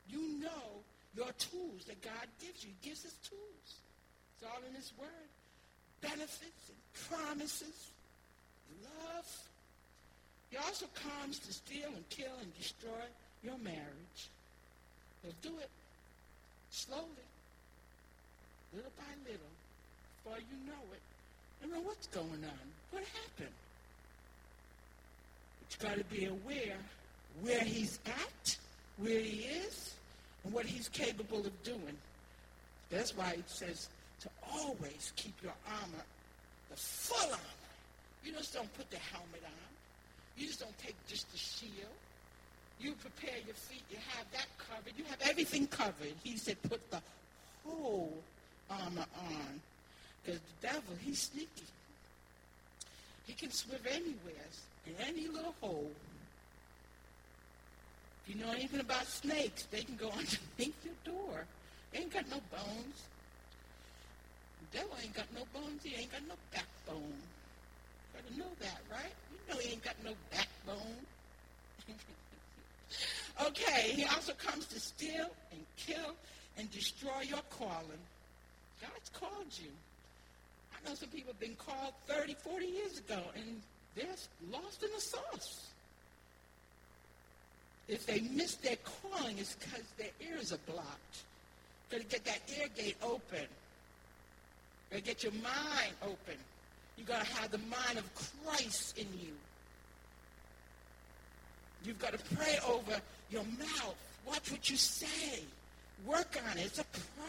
[0.09, 0.83] You know
[1.15, 2.71] your tools that God gives you.
[2.81, 3.69] He gives us tools.
[4.37, 5.29] It's all in his word.
[6.01, 7.91] Benefits and promises,
[8.83, 9.43] love,
[10.53, 13.09] he also comes to steal and kill and destroy
[13.43, 14.29] your marriage.
[15.23, 15.71] He'll do it
[16.71, 17.27] slowly,
[18.75, 19.41] little by little,
[20.23, 21.01] before you know it.
[21.65, 22.67] You know what's going on.
[22.91, 23.55] What happened?
[25.59, 26.77] But you got to be aware
[27.41, 28.57] where he's at,
[28.99, 29.95] where he is,
[30.45, 31.97] and what he's capable of doing.
[32.91, 33.89] That's why it says
[34.21, 36.05] to always keep your armor,
[36.69, 37.39] the full armor.
[38.23, 39.72] You just don't put the helmet on.
[40.43, 41.95] You just don't take just the shield.
[42.81, 43.85] You prepare your feet.
[43.89, 44.93] You have that covered.
[44.99, 46.15] You have everything covered.
[46.25, 47.01] He said put the
[47.65, 48.13] whole
[48.69, 49.61] armor on.
[50.25, 51.63] Because the devil, he's sneaky.
[53.25, 54.49] He can swim anywhere,
[54.85, 55.93] in any little hole.
[58.27, 61.45] If you know anything about snakes, they can go underneath your door.
[61.93, 62.99] They ain't got no bones.
[64.73, 65.85] The devil ain't got no bones.
[65.85, 67.15] He ain't got no backbone.
[67.15, 69.15] You gotta know that, right?
[69.61, 70.97] He ain't got no backbone.
[73.47, 76.15] okay, he also comes to steal and kill
[76.59, 78.03] and destroy your calling.
[78.81, 79.71] God's called you.
[80.75, 83.63] I know some people have been called 30, 40 years ago, and
[83.95, 84.07] they're
[84.51, 85.69] lost in the sauce.
[87.89, 91.23] If they miss their calling, it's because their ears are blocked.
[91.91, 93.47] Got to get that ear gate open.
[94.91, 96.37] Got to get your mind open.
[96.97, 98.05] You got to have the mind of
[98.45, 99.33] Christ in you.
[101.85, 103.01] You've got to pray over
[103.31, 103.97] your mouth.
[104.27, 105.43] Watch what you say.
[106.07, 106.67] Work on it.
[106.67, 106.85] It's a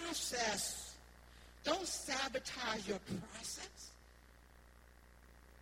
[0.05, 0.95] process.
[1.63, 2.99] Don't sabotage your
[3.31, 3.91] process.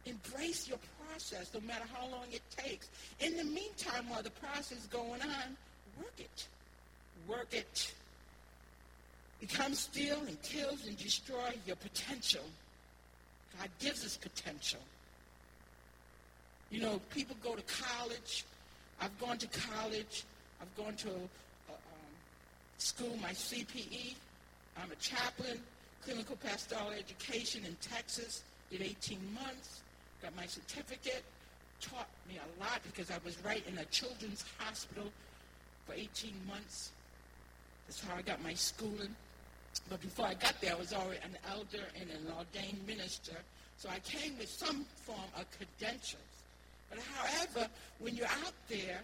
[0.06, 2.90] Embrace your process, no matter how long it takes.
[3.20, 5.58] In the meantime, while the process is going on,
[6.00, 6.48] work it.
[7.28, 7.94] Work it.
[9.42, 12.44] It comes steal and kills and destroy your potential.
[13.62, 14.80] God gives us potential.
[16.72, 18.44] You know, people go to college.
[19.00, 20.24] I've gone to college.
[20.60, 22.14] I've gone to a, a um,
[22.80, 24.16] school, my CPE.
[24.82, 25.60] I'm a chaplain,
[26.04, 28.42] clinical pastoral education in Texas.
[28.72, 29.82] Did 18 months.
[30.24, 31.24] Got my certificate.
[31.82, 35.12] Taught me a lot because I was right in a children's hospital
[35.86, 36.90] for 18 months.
[37.86, 39.16] That's how I got my schooling.
[39.90, 43.36] But before I got there, I was already an elder and an ordained minister.
[43.78, 46.22] So I came with some form of credentials.
[46.90, 47.68] But however,
[48.00, 49.00] when you're out there,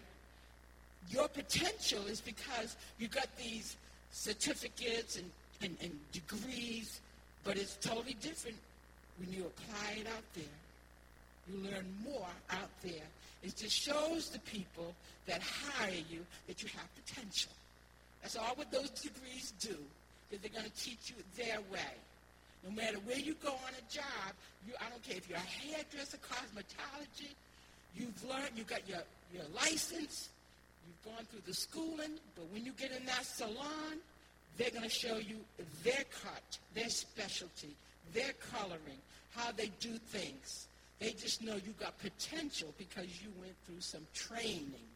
[1.10, 3.76] your potential is because you got these
[4.12, 5.30] certificates and,
[5.62, 7.00] and, and degrees,
[7.44, 8.56] but it's totally different
[9.18, 10.44] when you apply it out there.
[11.50, 13.06] You learn more out there.
[13.42, 14.94] It just shows the people
[15.26, 17.52] that hire you that you have potential.
[18.22, 19.76] That's all what those degrees do
[20.30, 21.94] that they're going to teach you their way.
[22.64, 24.34] No matter where you go on a job,
[24.66, 27.32] you, I don't care if you're a hairdresser, cosmetology,
[27.94, 30.28] you've learned, you've got your, your license,
[30.86, 33.98] you've gone through the schooling, but when you get in that salon,
[34.56, 35.36] they're going to show you
[35.84, 37.74] their cut, their specialty,
[38.12, 38.98] their coloring,
[39.36, 40.66] how they do things.
[40.98, 44.88] They just know you got potential because you went through some training.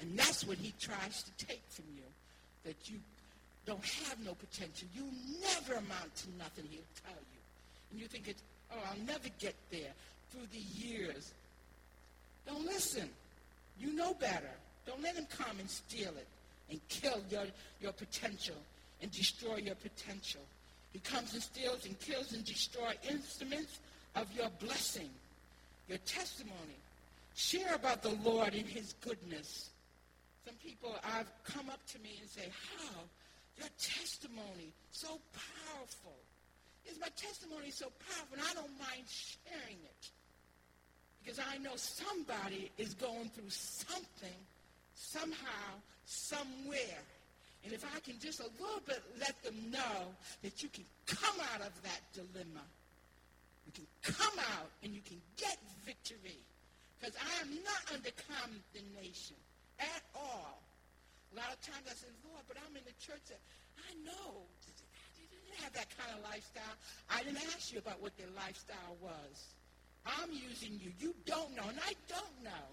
[0.00, 2.02] And that's what he tries to take from you,
[2.64, 2.98] that you
[3.66, 4.88] don't have no potential.
[4.94, 5.04] You
[5.40, 7.40] never amount to nothing, he'll tell you.
[7.90, 9.92] And you think, it's, oh, I'll never get there
[10.30, 11.32] through the years.
[12.46, 13.08] Don't listen.
[13.78, 14.50] You know better.
[14.86, 16.26] Don't let him come and steal it
[16.70, 17.44] and kill your,
[17.80, 18.56] your potential
[19.00, 20.40] and destroy your potential.
[20.92, 23.78] He comes and steals and kills and destroys instruments
[24.16, 25.08] of your blessing,
[25.88, 26.76] your testimony.
[27.34, 29.70] Share about the Lord and his goodness.
[30.44, 33.00] Some people I've come up to me and say, how?
[33.58, 36.16] Your testimony, so powerful.
[36.90, 40.10] is my testimony so powerful, and I don't mind sharing it.
[41.22, 44.38] Because I know somebody is going through something,
[44.94, 47.02] somehow, somewhere.
[47.64, 50.10] And if I can just a little bit let them know
[50.42, 52.66] that you can come out of that dilemma,
[53.66, 56.38] you can come out and you can get victory.
[56.98, 59.36] Because I am not under condemnation
[59.78, 60.60] at all.
[61.32, 63.40] A lot of times I say, Lord, but I'm in the church that
[63.88, 64.44] I know
[65.16, 66.76] they didn't have that kind of lifestyle.
[67.08, 69.56] I didn't ask you about what their lifestyle was.
[70.04, 70.92] I'm using you.
[71.00, 72.66] You don't know, and I don't know.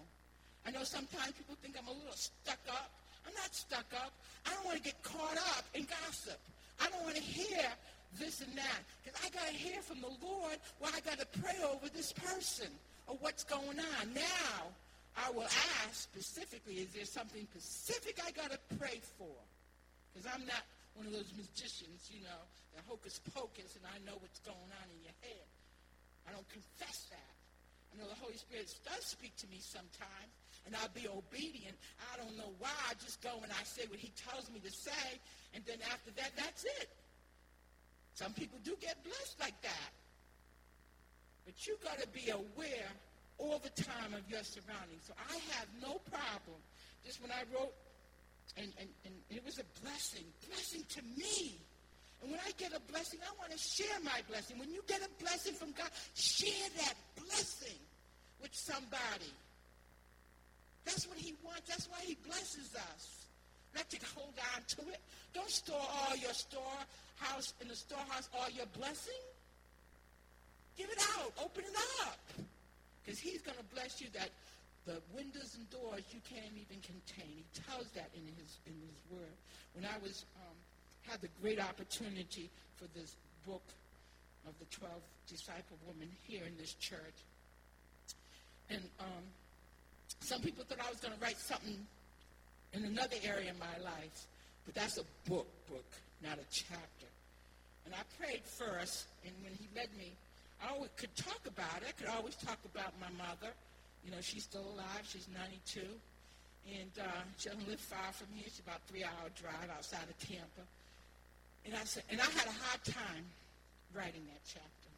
[0.66, 2.92] I know sometimes people think I'm a little stuck up.
[3.26, 4.12] I'm not stuck up.
[4.44, 6.40] I don't want to get caught up in gossip.
[6.80, 7.64] I don't want to hear
[8.18, 8.80] this and that.
[9.04, 12.12] Because I got to hear from the Lord where I got to pray over this
[12.12, 12.68] person
[13.06, 14.14] or what's going on.
[14.14, 14.68] Now,
[15.26, 15.48] I will
[15.84, 19.36] ask specifically, is there something specific I got to pray for?
[20.12, 22.42] Because I'm not one of those magicians, you know,
[22.74, 25.46] that hocus pocus and I know what's going on in your head.
[26.28, 27.34] I don't confess that.
[27.92, 30.32] I know the Holy Spirit does speak to me sometimes,
[30.64, 31.74] and I'll be obedient.
[32.14, 32.70] I don't know why.
[32.86, 35.18] I just go and I say what he tells me to say,
[35.54, 36.88] and then after that, that's it.
[38.14, 39.90] Some people do get blessed like that.
[41.44, 42.90] But you got to be aware
[43.40, 45.08] all the time of your surroundings.
[45.08, 46.60] So I have no problem.
[47.04, 47.72] Just when I wrote,
[48.56, 51.56] and, and, and it was a blessing, blessing to me.
[52.22, 54.58] And when I get a blessing, I want to share my blessing.
[54.58, 57.78] When you get a blessing from God, share that blessing
[58.42, 59.32] with somebody.
[60.84, 61.68] That's what he wants.
[61.68, 63.26] That's why he blesses us.
[63.74, 65.00] Not to hold on to it.
[65.32, 69.22] Don't store all your storehouse in the storehouse, all your blessing.
[70.76, 71.32] Give it out.
[71.42, 72.18] Open it up.
[73.04, 74.30] Because he's going to bless you that
[74.86, 77.28] the windows and doors you can't even contain.
[77.28, 79.36] He tells that in his in his word.
[79.74, 80.56] When I was um,
[81.02, 83.62] had the great opportunity for this book
[84.46, 84.92] of the 12
[85.28, 87.18] disciple women here in this church.
[88.70, 89.24] And um,
[90.20, 91.76] some people thought I was going to write something
[92.72, 94.26] in another area of my life,
[94.64, 95.86] but that's a book, book,
[96.22, 97.10] not a chapter.
[97.84, 100.12] And I prayed first, and when he led me,
[100.62, 101.88] I always could talk about it.
[101.88, 103.52] I could always talk about my mother.
[104.04, 105.04] You know, she's still alive.
[105.08, 105.80] She's 92.
[106.68, 108.44] And uh, she doesn't live far from here.
[108.44, 110.64] She's about a three-hour drive outside of Tampa.
[111.64, 113.24] And I said, and I had a hard time
[113.94, 114.92] writing that chapter.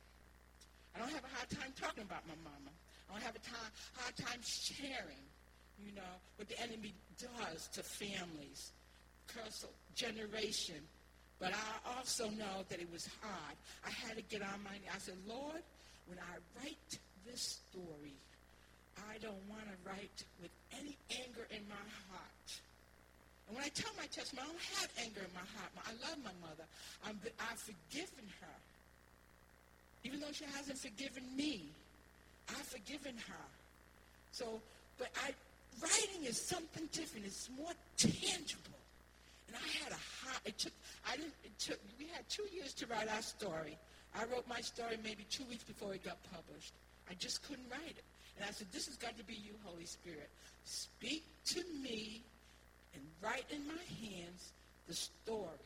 [0.95, 2.71] I don't have a hard time talking about my mama.
[3.09, 5.25] I don't have a time, hard time sharing,
[5.79, 8.73] you know, what the enemy does to families,
[9.27, 10.81] curse generation.
[11.43, 13.57] But I also know that it was hard.
[13.85, 14.87] I had to get on my knee.
[14.95, 15.59] I said, Lord,
[16.07, 18.15] when I write this story,
[19.11, 21.83] I don't want to write with any anger in my
[22.15, 22.49] heart.
[23.49, 25.75] And when I tell my testimony, I don't have anger in my heart.
[25.83, 26.63] I love my mother.
[27.11, 27.19] I'm,
[27.51, 28.57] I've forgiven her.
[30.05, 31.67] Even though she hasn't forgiven me,
[32.51, 33.47] I've forgiven her.
[34.31, 34.63] So,
[34.97, 35.35] but I,
[35.83, 37.27] writing is something different.
[37.27, 38.72] It's more tangible.
[39.53, 40.73] And I had a hot, it took,
[41.07, 43.77] I didn't, it took, we had two years to write our story.
[44.17, 46.73] I wrote my story maybe two weeks before it got published.
[47.11, 48.05] I just couldn't write it.
[48.37, 50.31] And I said, this has got to be you, Holy Spirit.
[50.65, 52.23] Speak to me
[52.95, 54.53] and write in my hands
[54.89, 55.61] the story.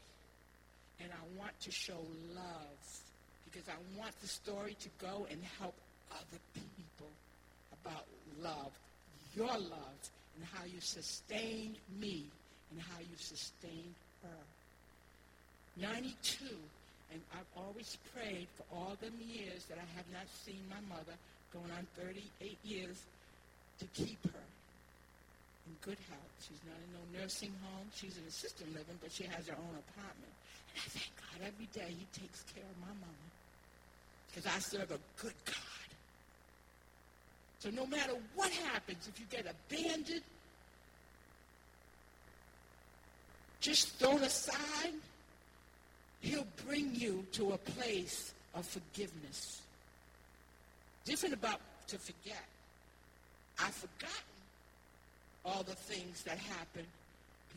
[1.00, 2.00] And I want to show
[2.34, 3.00] love
[3.44, 5.74] because I want the story to go and help
[6.10, 7.10] other people
[7.84, 8.04] about
[8.42, 8.72] love,
[9.36, 10.00] your love,
[10.34, 12.24] and how you sustained me
[12.70, 14.42] and how you sustained her.
[15.76, 16.44] 92,
[17.12, 21.14] and I've always prayed for all the years that I have not seen my mother,
[21.52, 23.04] going on 38 years,
[23.78, 24.46] to keep her
[25.66, 26.32] in good health.
[26.40, 27.86] She's not in no nursing home.
[27.94, 30.32] She's in assisted living, but she has her own apartment.
[30.72, 33.28] And I thank God every day he takes care of my mama.
[34.28, 35.88] Because I serve a good God.
[37.58, 40.22] So no matter what happens, if you get abandoned,
[43.66, 44.94] just thrown aside,
[46.20, 49.60] he'll bring you to a place of forgiveness.
[51.04, 52.44] Different about to forget.
[53.58, 54.36] I've forgotten
[55.44, 56.86] all the things that happened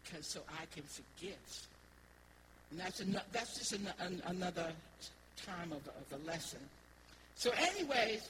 [0.04, 1.68] because so I can forgive.
[2.72, 4.72] And that's, an, that's just an, an, another
[5.46, 6.60] time of, of a lesson.
[7.36, 8.28] So anyways,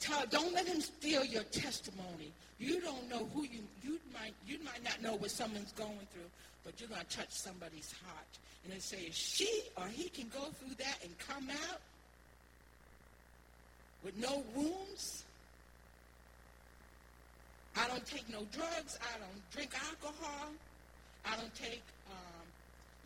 [0.00, 2.32] tell, don't let him steal your testimony.
[2.58, 6.30] You don't know who you, you might, you might not know what someone's going through,
[6.64, 8.38] but you're going to touch somebody's heart.
[8.64, 11.80] And they say, she or he can go through that and come out
[14.04, 15.24] with no wounds,
[17.76, 18.98] I don't take no drugs.
[19.00, 20.48] I don't drink alcohol.
[21.24, 22.46] I don't take um,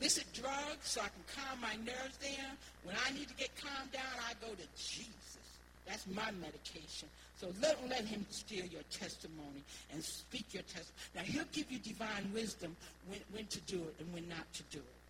[0.01, 2.57] illicit drugs so I can calm my nerves down.
[2.85, 5.42] When I need to get calmed down, I go to Jesus.
[5.87, 7.09] That's my medication.
[7.41, 9.63] So let, let him steal your testimony
[9.93, 10.95] and speak your testimony.
[11.15, 12.77] Now, he'll give you divine wisdom
[13.09, 15.01] when, when to do it and when not to do it.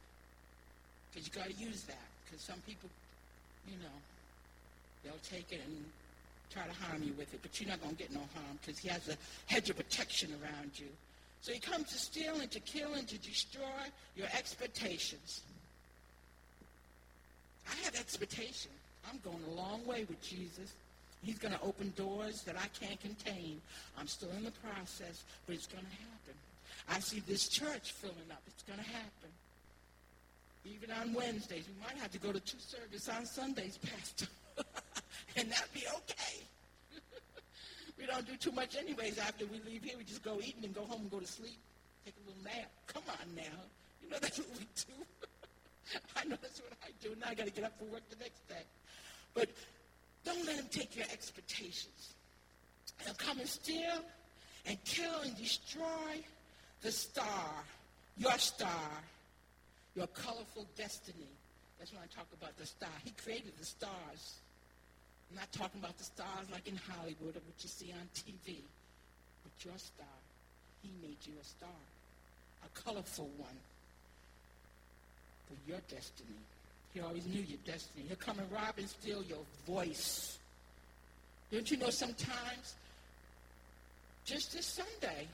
[1.13, 2.09] Because you got to use that.
[2.25, 2.89] Because some people,
[3.69, 3.97] you know,
[5.05, 5.85] they'll take it and
[6.51, 7.41] try to harm you with it.
[7.43, 9.17] But you're not going to get no harm because he has a
[9.47, 10.89] hedge of protection around you.
[11.43, 13.85] So he comes to steal and to kill and to destroy
[14.17, 15.43] your expectations.
[17.71, 18.71] I have expectation.
[19.09, 20.73] I'm going a long way with Jesus.
[21.23, 23.61] He's going to open doors that I can't contain.
[23.99, 26.35] I'm still in the process, but it's going to happen.
[26.89, 28.43] I see this church filling up.
[28.47, 29.31] It's going to happen.
[30.65, 31.65] Even on Wednesdays.
[31.67, 34.27] We might have to go to two services on Sundays, Pastor.
[35.37, 36.43] and that'd be okay.
[37.99, 39.95] we don't do too much anyways after we leave here.
[39.99, 41.59] We just go eat and then go home and go to sleep.
[42.05, 42.71] Take a little nap.
[42.87, 43.59] Come on now.
[44.03, 45.07] You know that's what we do.
[46.17, 47.15] I know that's what I do.
[47.21, 48.63] Now I got to get up for work the next day.
[49.35, 49.49] But
[50.25, 52.15] don't let him take your expectations.
[53.05, 54.03] He'll come and steal
[54.67, 56.23] and kill and destroy
[56.83, 57.51] the star,
[58.17, 58.91] your star,
[59.97, 61.29] your colorful destiny.
[61.79, 62.91] That's when I talk about the star.
[63.05, 64.39] He created the stars.
[65.31, 68.59] I'm not talking about the stars like in Hollywood or what you see on TV.
[69.43, 70.07] But your star.
[70.83, 71.83] He made you a star.
[72.65, 73.59] A colorful one
[75.47, 76.39] for your destiny.
[76.95, 78.05] He always knew your destiny.
[78.09, 80.39] He'll come and rob and steal your voice.
[81.51, 82.75] Don't you know sometimes,
[84.25, 85.27] just this Sunday,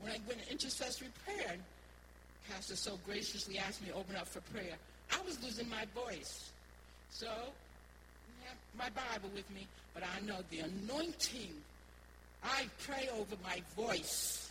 [0.00, 1.56] when I went to intercessory prayer,
[2.50, 4.74] Pastor so graciously asked me to open up for prayer,
[5.12, 6.50] I was losing my voice.
[7.10, 11.54] So, I have my Bible with me, but I know the anointing.
[12.42, 14.50] I pray over my voice.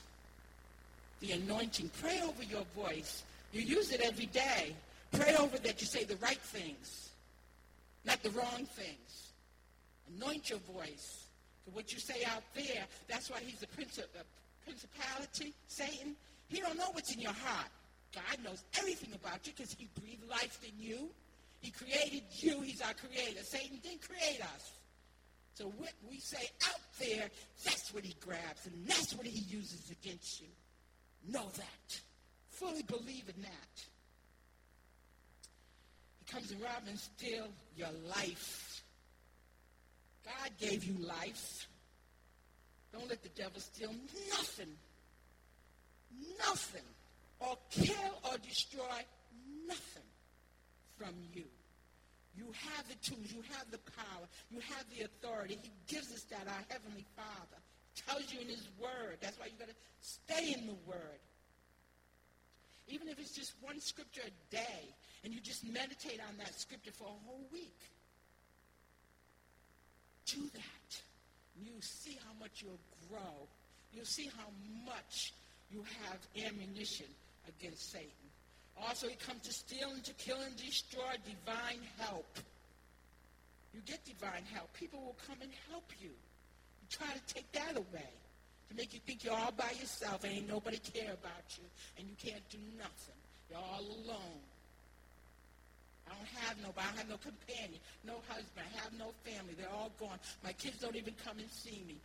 [1.19, 1.91] The anointing.
[2.01, 3.23] Pray over your voice.
[3.51, 4.75] You use it every day.
[5.13, 7.09] Pray over that you say the right things,
[8.03, 9.31] not the wrong things.
[10.15, 11.25] Anoint your voice.
[11.71, 14.23] What you say out there, that's why he's a uh,
[14.65, 16.15] principality, Satan.
[16.49, 17.69] He don't know what's in your heart.
[18.13, 21.09] God knows everything about you because he breathed life in you.
[21.61, 22.61] He created you.
[22.61, 23.43] He's our creator.
[23.43, 24.71] Satan didn't create us.
[25.53, 27.29] So what we say out there,
[27.63, 30.47] that's what he grabs, and that's what he uses against you.
[31.31, 31.99] Know that.
[32.49, 33.85] Fully believe in that
[36.27, 38.83] comes to rob and steal your life.
[40.25, 41.67] God gave you life.
[42.91, 43.93] Don't let the devil steal
[44.29, 44.75] nothing.
[46.39, 46.85] Nothing.
[47.39, 49.01] Or kill or destroy
[49.67, 50.03] nothing
[50.97, 51.45] from you.
[52.35, 52.45] You
[52.75, 53.31] have the tools.
[53.31, 54.25] You have the power.
[54.49, 55.57] You have the authority.
[55.61, 57.61] He gives us that, our Heavenly Father.
[58.07, 59.17] tells you in His Word.
[59.21, 61.19] That's why you got to stay in the Word.
[62.87, 64.93] Even if it's just one scripture a day,
[65.23, 67.79] and you just meditate on that scripture for a whole week.
[70.25, 71.01] Do that.
[71.57, 73.47] and You see how much you'll grow.
[73.93, 74.49] You'll see how
[74.85, 75.33] much
[75.71, 77.07] you have ammunition
[77.47, 78.09] against Satan.
[78.81, 82.25] Also, he comes to steal and to kill and destroy divine help.
[83.73, 84.73] You get divine help.
[84.73, 86.09] People will come and help you.
[86.09, 88.09] You try to take that away
[88.69, 91.63] to make you think you're all by yourself and ain't nobody care about you
[91.97, 93.15] and you can't do nothing.
[93.49, 94.41] You're all alone.
[96.13, 96.87] I don't have nobody.
[96.93, 98.65] I have no companion, no husband.
[98.65, 99.55] I have no family.
[99.57, 100.19] They're all gone.
[100.43, 101.95] My kids don't even come and see me.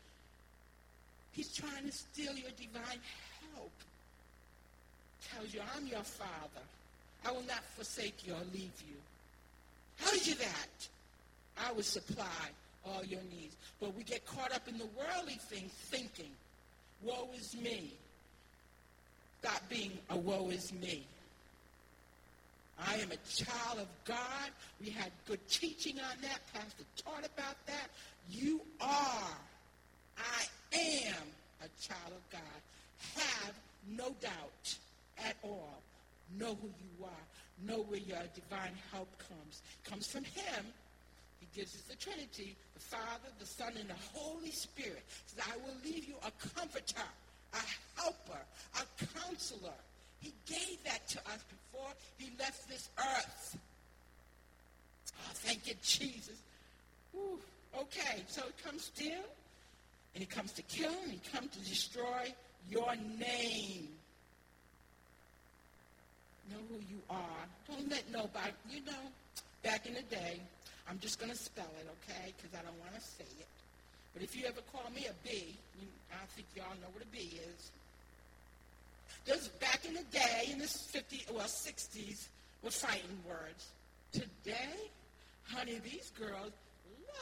[1.33, 3.01] He's trying to steal your divine
[3.55, 3.73] help.
[5.35, 6.65] Tells you, I'm your father.
[7.27, 8.97] I will not forsake you or leave you.
[10.01, 10.89] Tells you that.
[11.61, 12.25] I will supply
[12.87, 13.57] all your needs.
[13.81, 16.31] But we get caught up in the worldly things thinking,
[17.03, 17.93] woe is me.
[19.41, 21.05] Stop being a woe is me.
[22.87, 24.51] I am a child of God.
[24.81, 26.41] We had good teaching on that.
[26.53, 27.89] Pastor taught about that.
[28.31, 29.37] You are.
[30.17, 31.25] I am
[31.61, 32.41] a child of God.
[33.17, 33.55] Have
[33.97, 34.77] no doubt
[35.19, 35.83] at all.
[36.39, 37.67] Know who you are.
[37.67, 39.63] Know where your divine help comes.
[39.85, 40.65] Comes from him.
[41.41, 45.03] He gives us the Trinity, the Father, the Son, and the Holy Spirit.
[45.27, 47.09] Says, I will leave you a comforter,
[47.55, 48.41] a helper,
[48.77, 49.75] a counselor.
[50.21, 53.59] He gave that to us before he left this earth.
[55.15, 56.37] Oh, thank you, Jesus.
[57.13, 57.39] Whew.
[57.81, 59.25] Okay, so it comes still,
[60.15, 62.33] and it comes to kill, and it comes to destroy
[62.71, 63.89] your name.
[66.51, 67.45] Know who you are.
[67.69, 69.13] Don't let nobody, you know,
[69.63, 70.41] back in the day,
[70.89, 73.47] I'm just going to spell it, okay, because I don't want to say it.
[74.15, 77.07] But if you ever call me a B, you, I think y'all know what a
[77.07, 77.71] B is.
[79.29, 82.29] Those back in the day, in the 50s, well, 60s,
[82.63, 83.67] were fighting words.
[84.11, 84.91] Today,
[85.45, 86.51] honey, these girls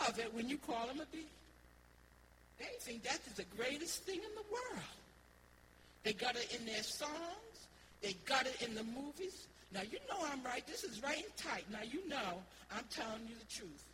[0.00, 1.26] love it when you call them a B.
[2.59, 4.84] They think that is the greatest thing in the world.
[6.04, 7.11] They got it in their songs.
[8.02, 9.48] They got it in the movies.
[9.74, 10.64] Now, you know I'm right.
[10.68, 11.64] This is right and tight.
[11.72, 12.40] Now, you know
[12.70, 13.84] I'm telling you the truth.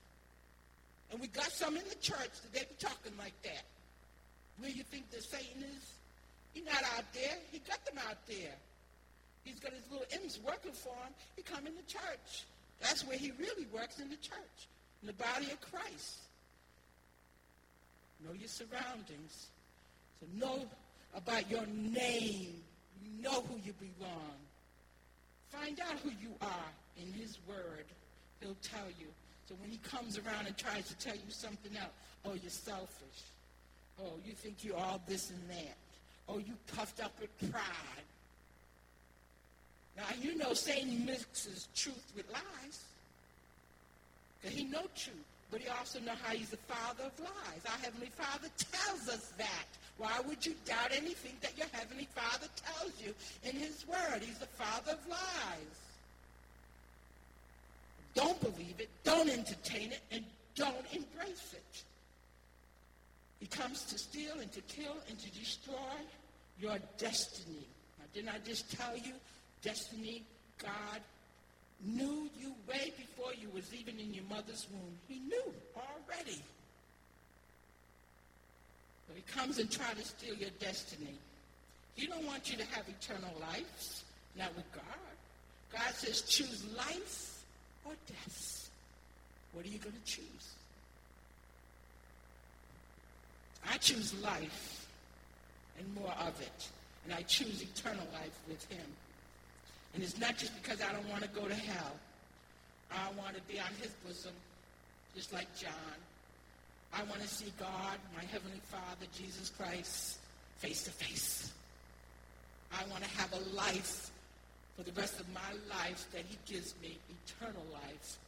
[1.10, 3.64] And we got some in the church that they be talking like that.
[4.58, 5.92] Where you think that Satan is?
[6.52, 7.36] He's not out there.
[7.50, 8.54] He got them out there.
[9.44, 11.12] He's got his little imps working for him.
[11.36, 12.44] He come in the church.
[12.80, 14.68] That's where he really works in the church,
[15.02, 16.18] in the body of Christ.
[18.24, 19.48] Know your surroundings.
[20.20, 20.64] So know
[21.14, 22.62] about your name.
[23.20, 24.38] Know who you belong.
[25.48, 27.84] Find out who you are in his word.
[28.40, 29.06] He'll tell you.
[29.48, 31.90] So when he comes around and tries to tell you something else,
[32.24, 33.22] oh, you're selfish.
[34.00, 35.76] Oh, you think you're all this and that.
[36.28, 38.06] Oh, you puffed up with pride.
[39.96, 42.84] Now, you know Satan mixes truth with lies.
[44.40, 45.16] Because he knows truth.
[45.50, 47.60] But he also knows how he's the father of lies.
[47.66, 49.66] Our Heavenly Father tells us that.
[49.98, 53.14] Why would you doubt anything that your Heavenly Father tells you
[53.44, 54.22] in his word?
[54.22, 55.78] He's the father of lies.
[58.14, 58.88] Don't believe it.
[59.04, 60.00] Don't entertain it.
[60.10, 61.82] And don't embrace it.
[63.42, 65.74] He comes to steal and to kill and to destroy
[66.60, 67.66] your destiny.
[67.98, 69.14] Now, didn't I just tell you?
[69.64, 70.22] Destiny,
[70.62, 71.00] God
[71.84, 74.96] knew you way before you was even in your mother's womb.
[75.08, 76.40] He knew already.
[79.08, 81.18] So he comes and tries to steal your destiny.
[81.96, 84.04] He don't want you to have eternal life.
[84.38, 84.84] Not with God.
[85.72, 87.42] God says choose life
[87.84, 88.70] or death.
[89.52, 90.54] What are you going to choose?
[93.68, 94.86] I choose life
[95.78, 96.68] and more of it.
[97.04, 98.86] And I choose eternal life with him.
[99.94, 101.92] And it's not just because I don't want to go to hell.
[102.90, 104.32] I want to be on his bosom,
[105.14, 105.98] just like John.
[106.94, 110.18] I want to see God, my Heavenly Father, Jesus Christ,
[110.58, 111.52] face to face.
[112.72, 114.10] I want to have a life
[114.76, 118.18] for the rest of my life that he gives me, eternal life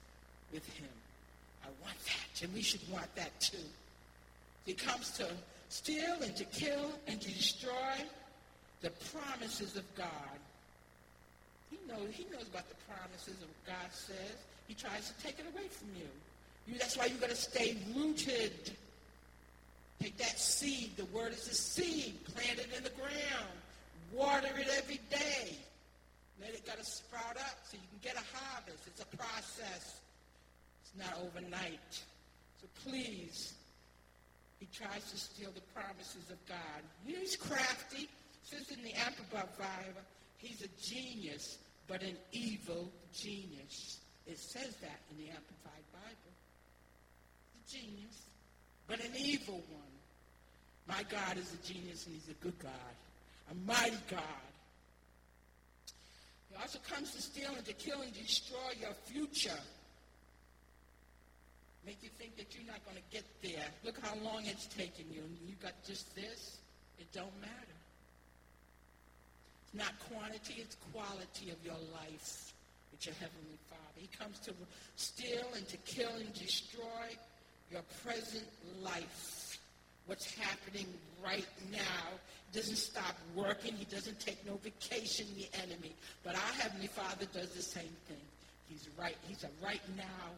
[0.53, 0.89] with him.
[1.63, 3.57] I want that, and we should want that too.
[4.65, 5.27] He comes to
[5.69, 7.97] steal and to kill and to destroy
[8.81, 10.39] the promises of God.
[11.71, 14.37] He knows, he knows about the promises of God says.
[14.69, 16.09] He tries to take it away from you.
[16.67, 18.73] you that's why you got to stay rooted.
[20.01, 20.97] Take that seed.
[20.97, 22.25] The word is a seed.
[22.25, 23.57] Plant it in the ground.
[24.12, 25.57] Water it every day.
[26.41, 28.87] Let it got to sprout up so you can get a harvest.
[28.87, 30.01] It's a process.
[30.83, 32.03] It's not overnight.
[32.61, 33.55] So please,
[34.65, 36.81] he tries to steal the promises of God.
[37.05, 38.09] He's crafty.
[38.45, 40.03] Says in the Amplified Bible,
[40.39, 41.59] he's a genius,
[41.89, 43.99] but an evil genius.
[44.27, 46.33] It says that in the Amplified Bible.
[47.57, 48.23] A genius,
[48.87, 49.95] but an evil one.
[50.87, 52.71] My God is a genius and he's a good God,
[53.51, 54.21] a mighty God.
[56.51, 59.59] He also comes to steal and to kill and destroy your future
[61.87, 63.66] make you think that you're not going to get there.
[63.85, 65.20] Look how long it's taken you.
[65.20, 66.59] And you got just this.
[66.99, 67.78] It don't matter.
[69.64, 72.53] It's not quantity, it's quality of your life
[72.91, 73.97] with your Heavenly Father.
[73.97, 74.53] He comes to
[74.97, 77.16] steal and to kill and destroy
[77.70, 78.47] your present
[78.82, 79.59] life.
[80.07, 80.87] What's happening
[81.24, 82.07] right now
[82.53, 83.74] doesn't stop working.
[83.74, 85.93] He doesn't take no vacation, the enemy.
[86.22, 88.22] But our Heavenly Father does the same thing.
[88.68, 89.16] He's right.
[89.26, 90.30] He's a right now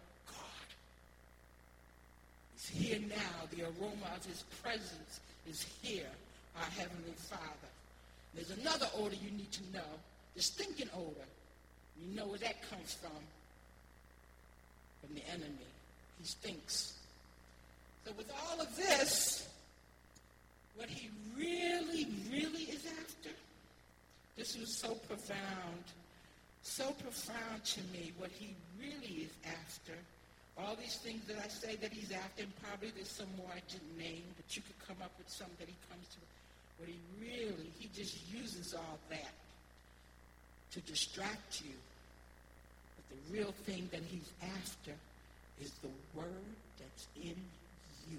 [2.56, 3.46] He's here now.
[3.50, 6.08] The aroma of his presence is here,
[6.56, 7.42] our Heavenly Father.
[8.34, 10.00] There's another odor you need to know,
[10.34, 11.26] the stinking odor.
[12.00, 13.10] You know where that comes from.
[15.02, 15.66] From the enemy.
[16.20, 16.94] He stinks.
[18.04, 19.48] So with all of this,
[20.76, 23.30] what he really, really is after,
[24.36, 25.84] this was so profound,
[26.62, 29.94] so profound to me, what he really is after
[30.58, 33.60] all these things that I say that he's after, and probably there's some more I
[33.68, 36.20] didn't name, but you could come up with some that he comes to.
[36.80, 39.34] But he really, he just uses all that
[40.72, 41.76] to distract you.
[42.96, 44.92] But the real thing that he's after
[45.60, 47.36] is the word that's in
[48.10, 48.18] you.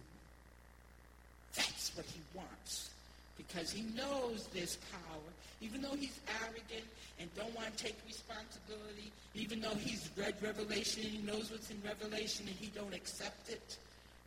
[1.55, 2.91] That's what he wants.
[3.37, 5.31] Because he knows there's power.
[5.61, 6.85] Even though he's arrogant
[7.19, 11.71] and don't want to take responsibility, even though he's read Revelation, and he knows what's
[11.71, 13.77] in Revelation and he don't accept it.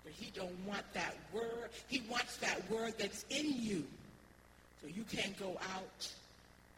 [0.03, 1.70] But he don't want that word.
[1.89, 3.85] He wants that word that's in you.
[4.81, 6.09] So you can't go out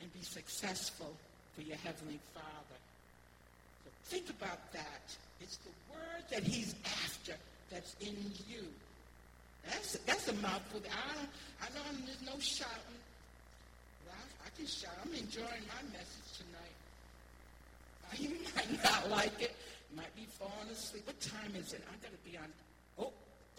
[0.01, 1.15] and be successful
[1.55, 2.79] for your Heavenly Father.
[3.85, 5.17] So think about that.
[5.41, 7.35] It's the word that he's after
[7.71, 8.17] that's in
[8.49, 8.65] you.
[9.65, 10.83] That's, that's a mouthful.
[10.91, 12.99] I, I know there's no shouting.
[14.57, 14.93] Can shout.
[15.05, 16.77] I'm enjoying my message tonight.
[18.19, 19.55] You might not like it.
[19.97, 21.07] Might be falling asleep.
[21.07, 21.83] What time is it?
[21.89, 22.49] I'm going to be on.
[22.99, 23.13] Oh,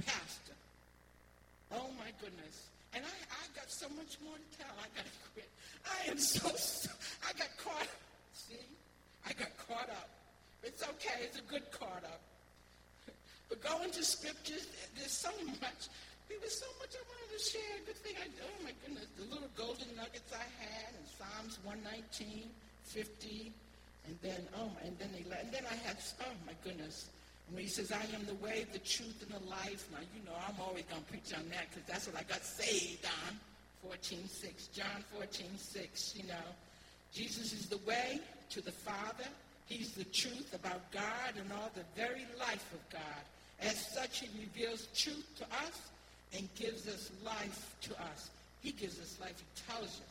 [0.06, 0.54] Pastor.
[1.72, 2.70] Oh, my goodness.
[2.94, 4.70] And I, I got so much more to tell.
[4.78, 5.50] I got to quit.
[5.86, 6.90] I am so, so,
[7.28, 8.02] I got caught up.
[8.34, 8.66] See?
[9.26, 10.10] I got caught up.
[10.64, 11.26] It's okay.
[11.26, 12.22] It's a good caught up.
[13.50, 15.30] But going to scriptures, there's so
[15.62, 15.90] much.
[16.30, 17.76] There was so much I wanted to share.
[17.86, 22.50] Good thing I, oh my goodness, the little golden nuggets I had in Psalms 119,
[22.84, 23.52] 50,
[24.08, 27.10] and then, oh, and then, they, and then I had, oh my goodness,
[27.52, 29.88] when he says, I am the way, the truth, and the life.
[29.92, 32.44] Now, you know, I'm always going to preach on that because that's what I got
[32.44, 33.40] saved on.
[33.92, 36.48] 14.6, John 14.6, you know.
[37.14, 38.20] Jesus is the way
[38.50, 39.28] to the Father.
[39.68, 43.24] He's the truth about God and all the very life of God.
[43.62, 45.90] As such, he reveals truth to us
[46.36, 48.30] and gives us life to us.
[48.62, 49.36] He gives us life.
[49.38, 50.02] He tells us,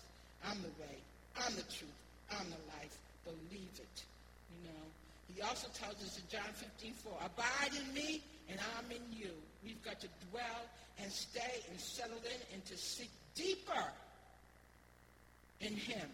[0.46, 0.96] I'm the way,
[1.36, 1.98] I'm the truth,
[2.30, 2.96] I'm the life.
[3.24, 4.04] Believe it.
[4.50, 4.84] You know.
[5.34, 9.30] He also tells us in John 15, 4, abide in me and I'm in you.
[9.64, 10.62] We've got to dwell
[11.00, 13.84] and stay and settle in and to seek deeper
[15.60, 16.08] in him.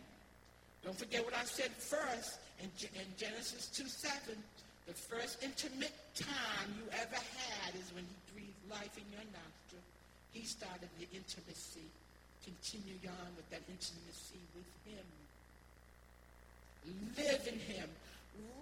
[0.85, 4.37] Don't forget what I said first in, in Genesis 2, 7.
[4.87, 9.83] The first intimate time you ever had is when he breathed life in your nostril.
[10.33, 11.87] He started the intimacy.
[12.45, 15.07] Continue on with that intimacy with him.
[17.17, 17.89] Live in him.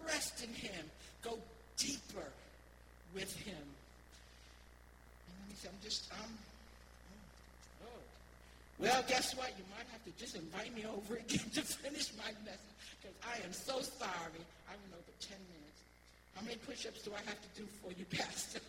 [0.06, 0.84] Rest in him.
[1.22, 1.38] Go
[1.76, 2.28] deeper
[3.14, 3.54] with him.
[5.28, 6.30] And me say, I'm just, um,
[7.82, 8.00] oh, oh.
[8.78, 9.50] Well, guess what?
[9.56, 13.44] You might have to just invite me over again to finish my message because I
[13.44, 14.42] am so sorry.
[14.68, 15.80] I went over 10 minutes.
[16.34, 18.60] How many push-ups do I have to do for you, Pastor?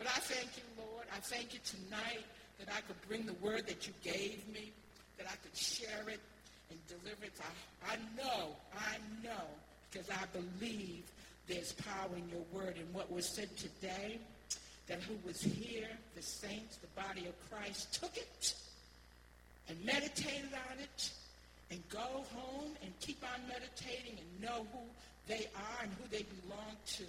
[0.00, 1.04] But I thank you, Lord.
[1.14, 2.24] I thank you tonight
[2.58, 4.72] that I could bring the word that you gave me,
[5.18, 6.20] that I could share it
[6.70, 7.32] and deliver it.
[7.84, 9.44] I, I know, I know,
[9.92, 11.02] because I believe
[11.48, 12.76] there's power in your word.
[12.78, 14.18] And what was said today,
[14.86, 18.54] that who was here, the saints, the body of Christ, took it
[19.68, 21.10] and meditated on it
[21.70, 24.80] and go home and keep on meditating and know who
[25.28, 27.04] they are and who they belong to.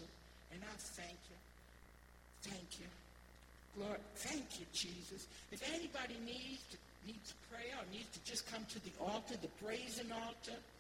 [0.52, 1.41] And I thank you.
[2.44, 2.90] Thank you.
[3.80, 5.28] Lord, thank you, Jesus.
[5.52, 6.78] If anybody needs to,
[7.08, 10.58] needs prayer or needs to just come to the altar, the brazen altar,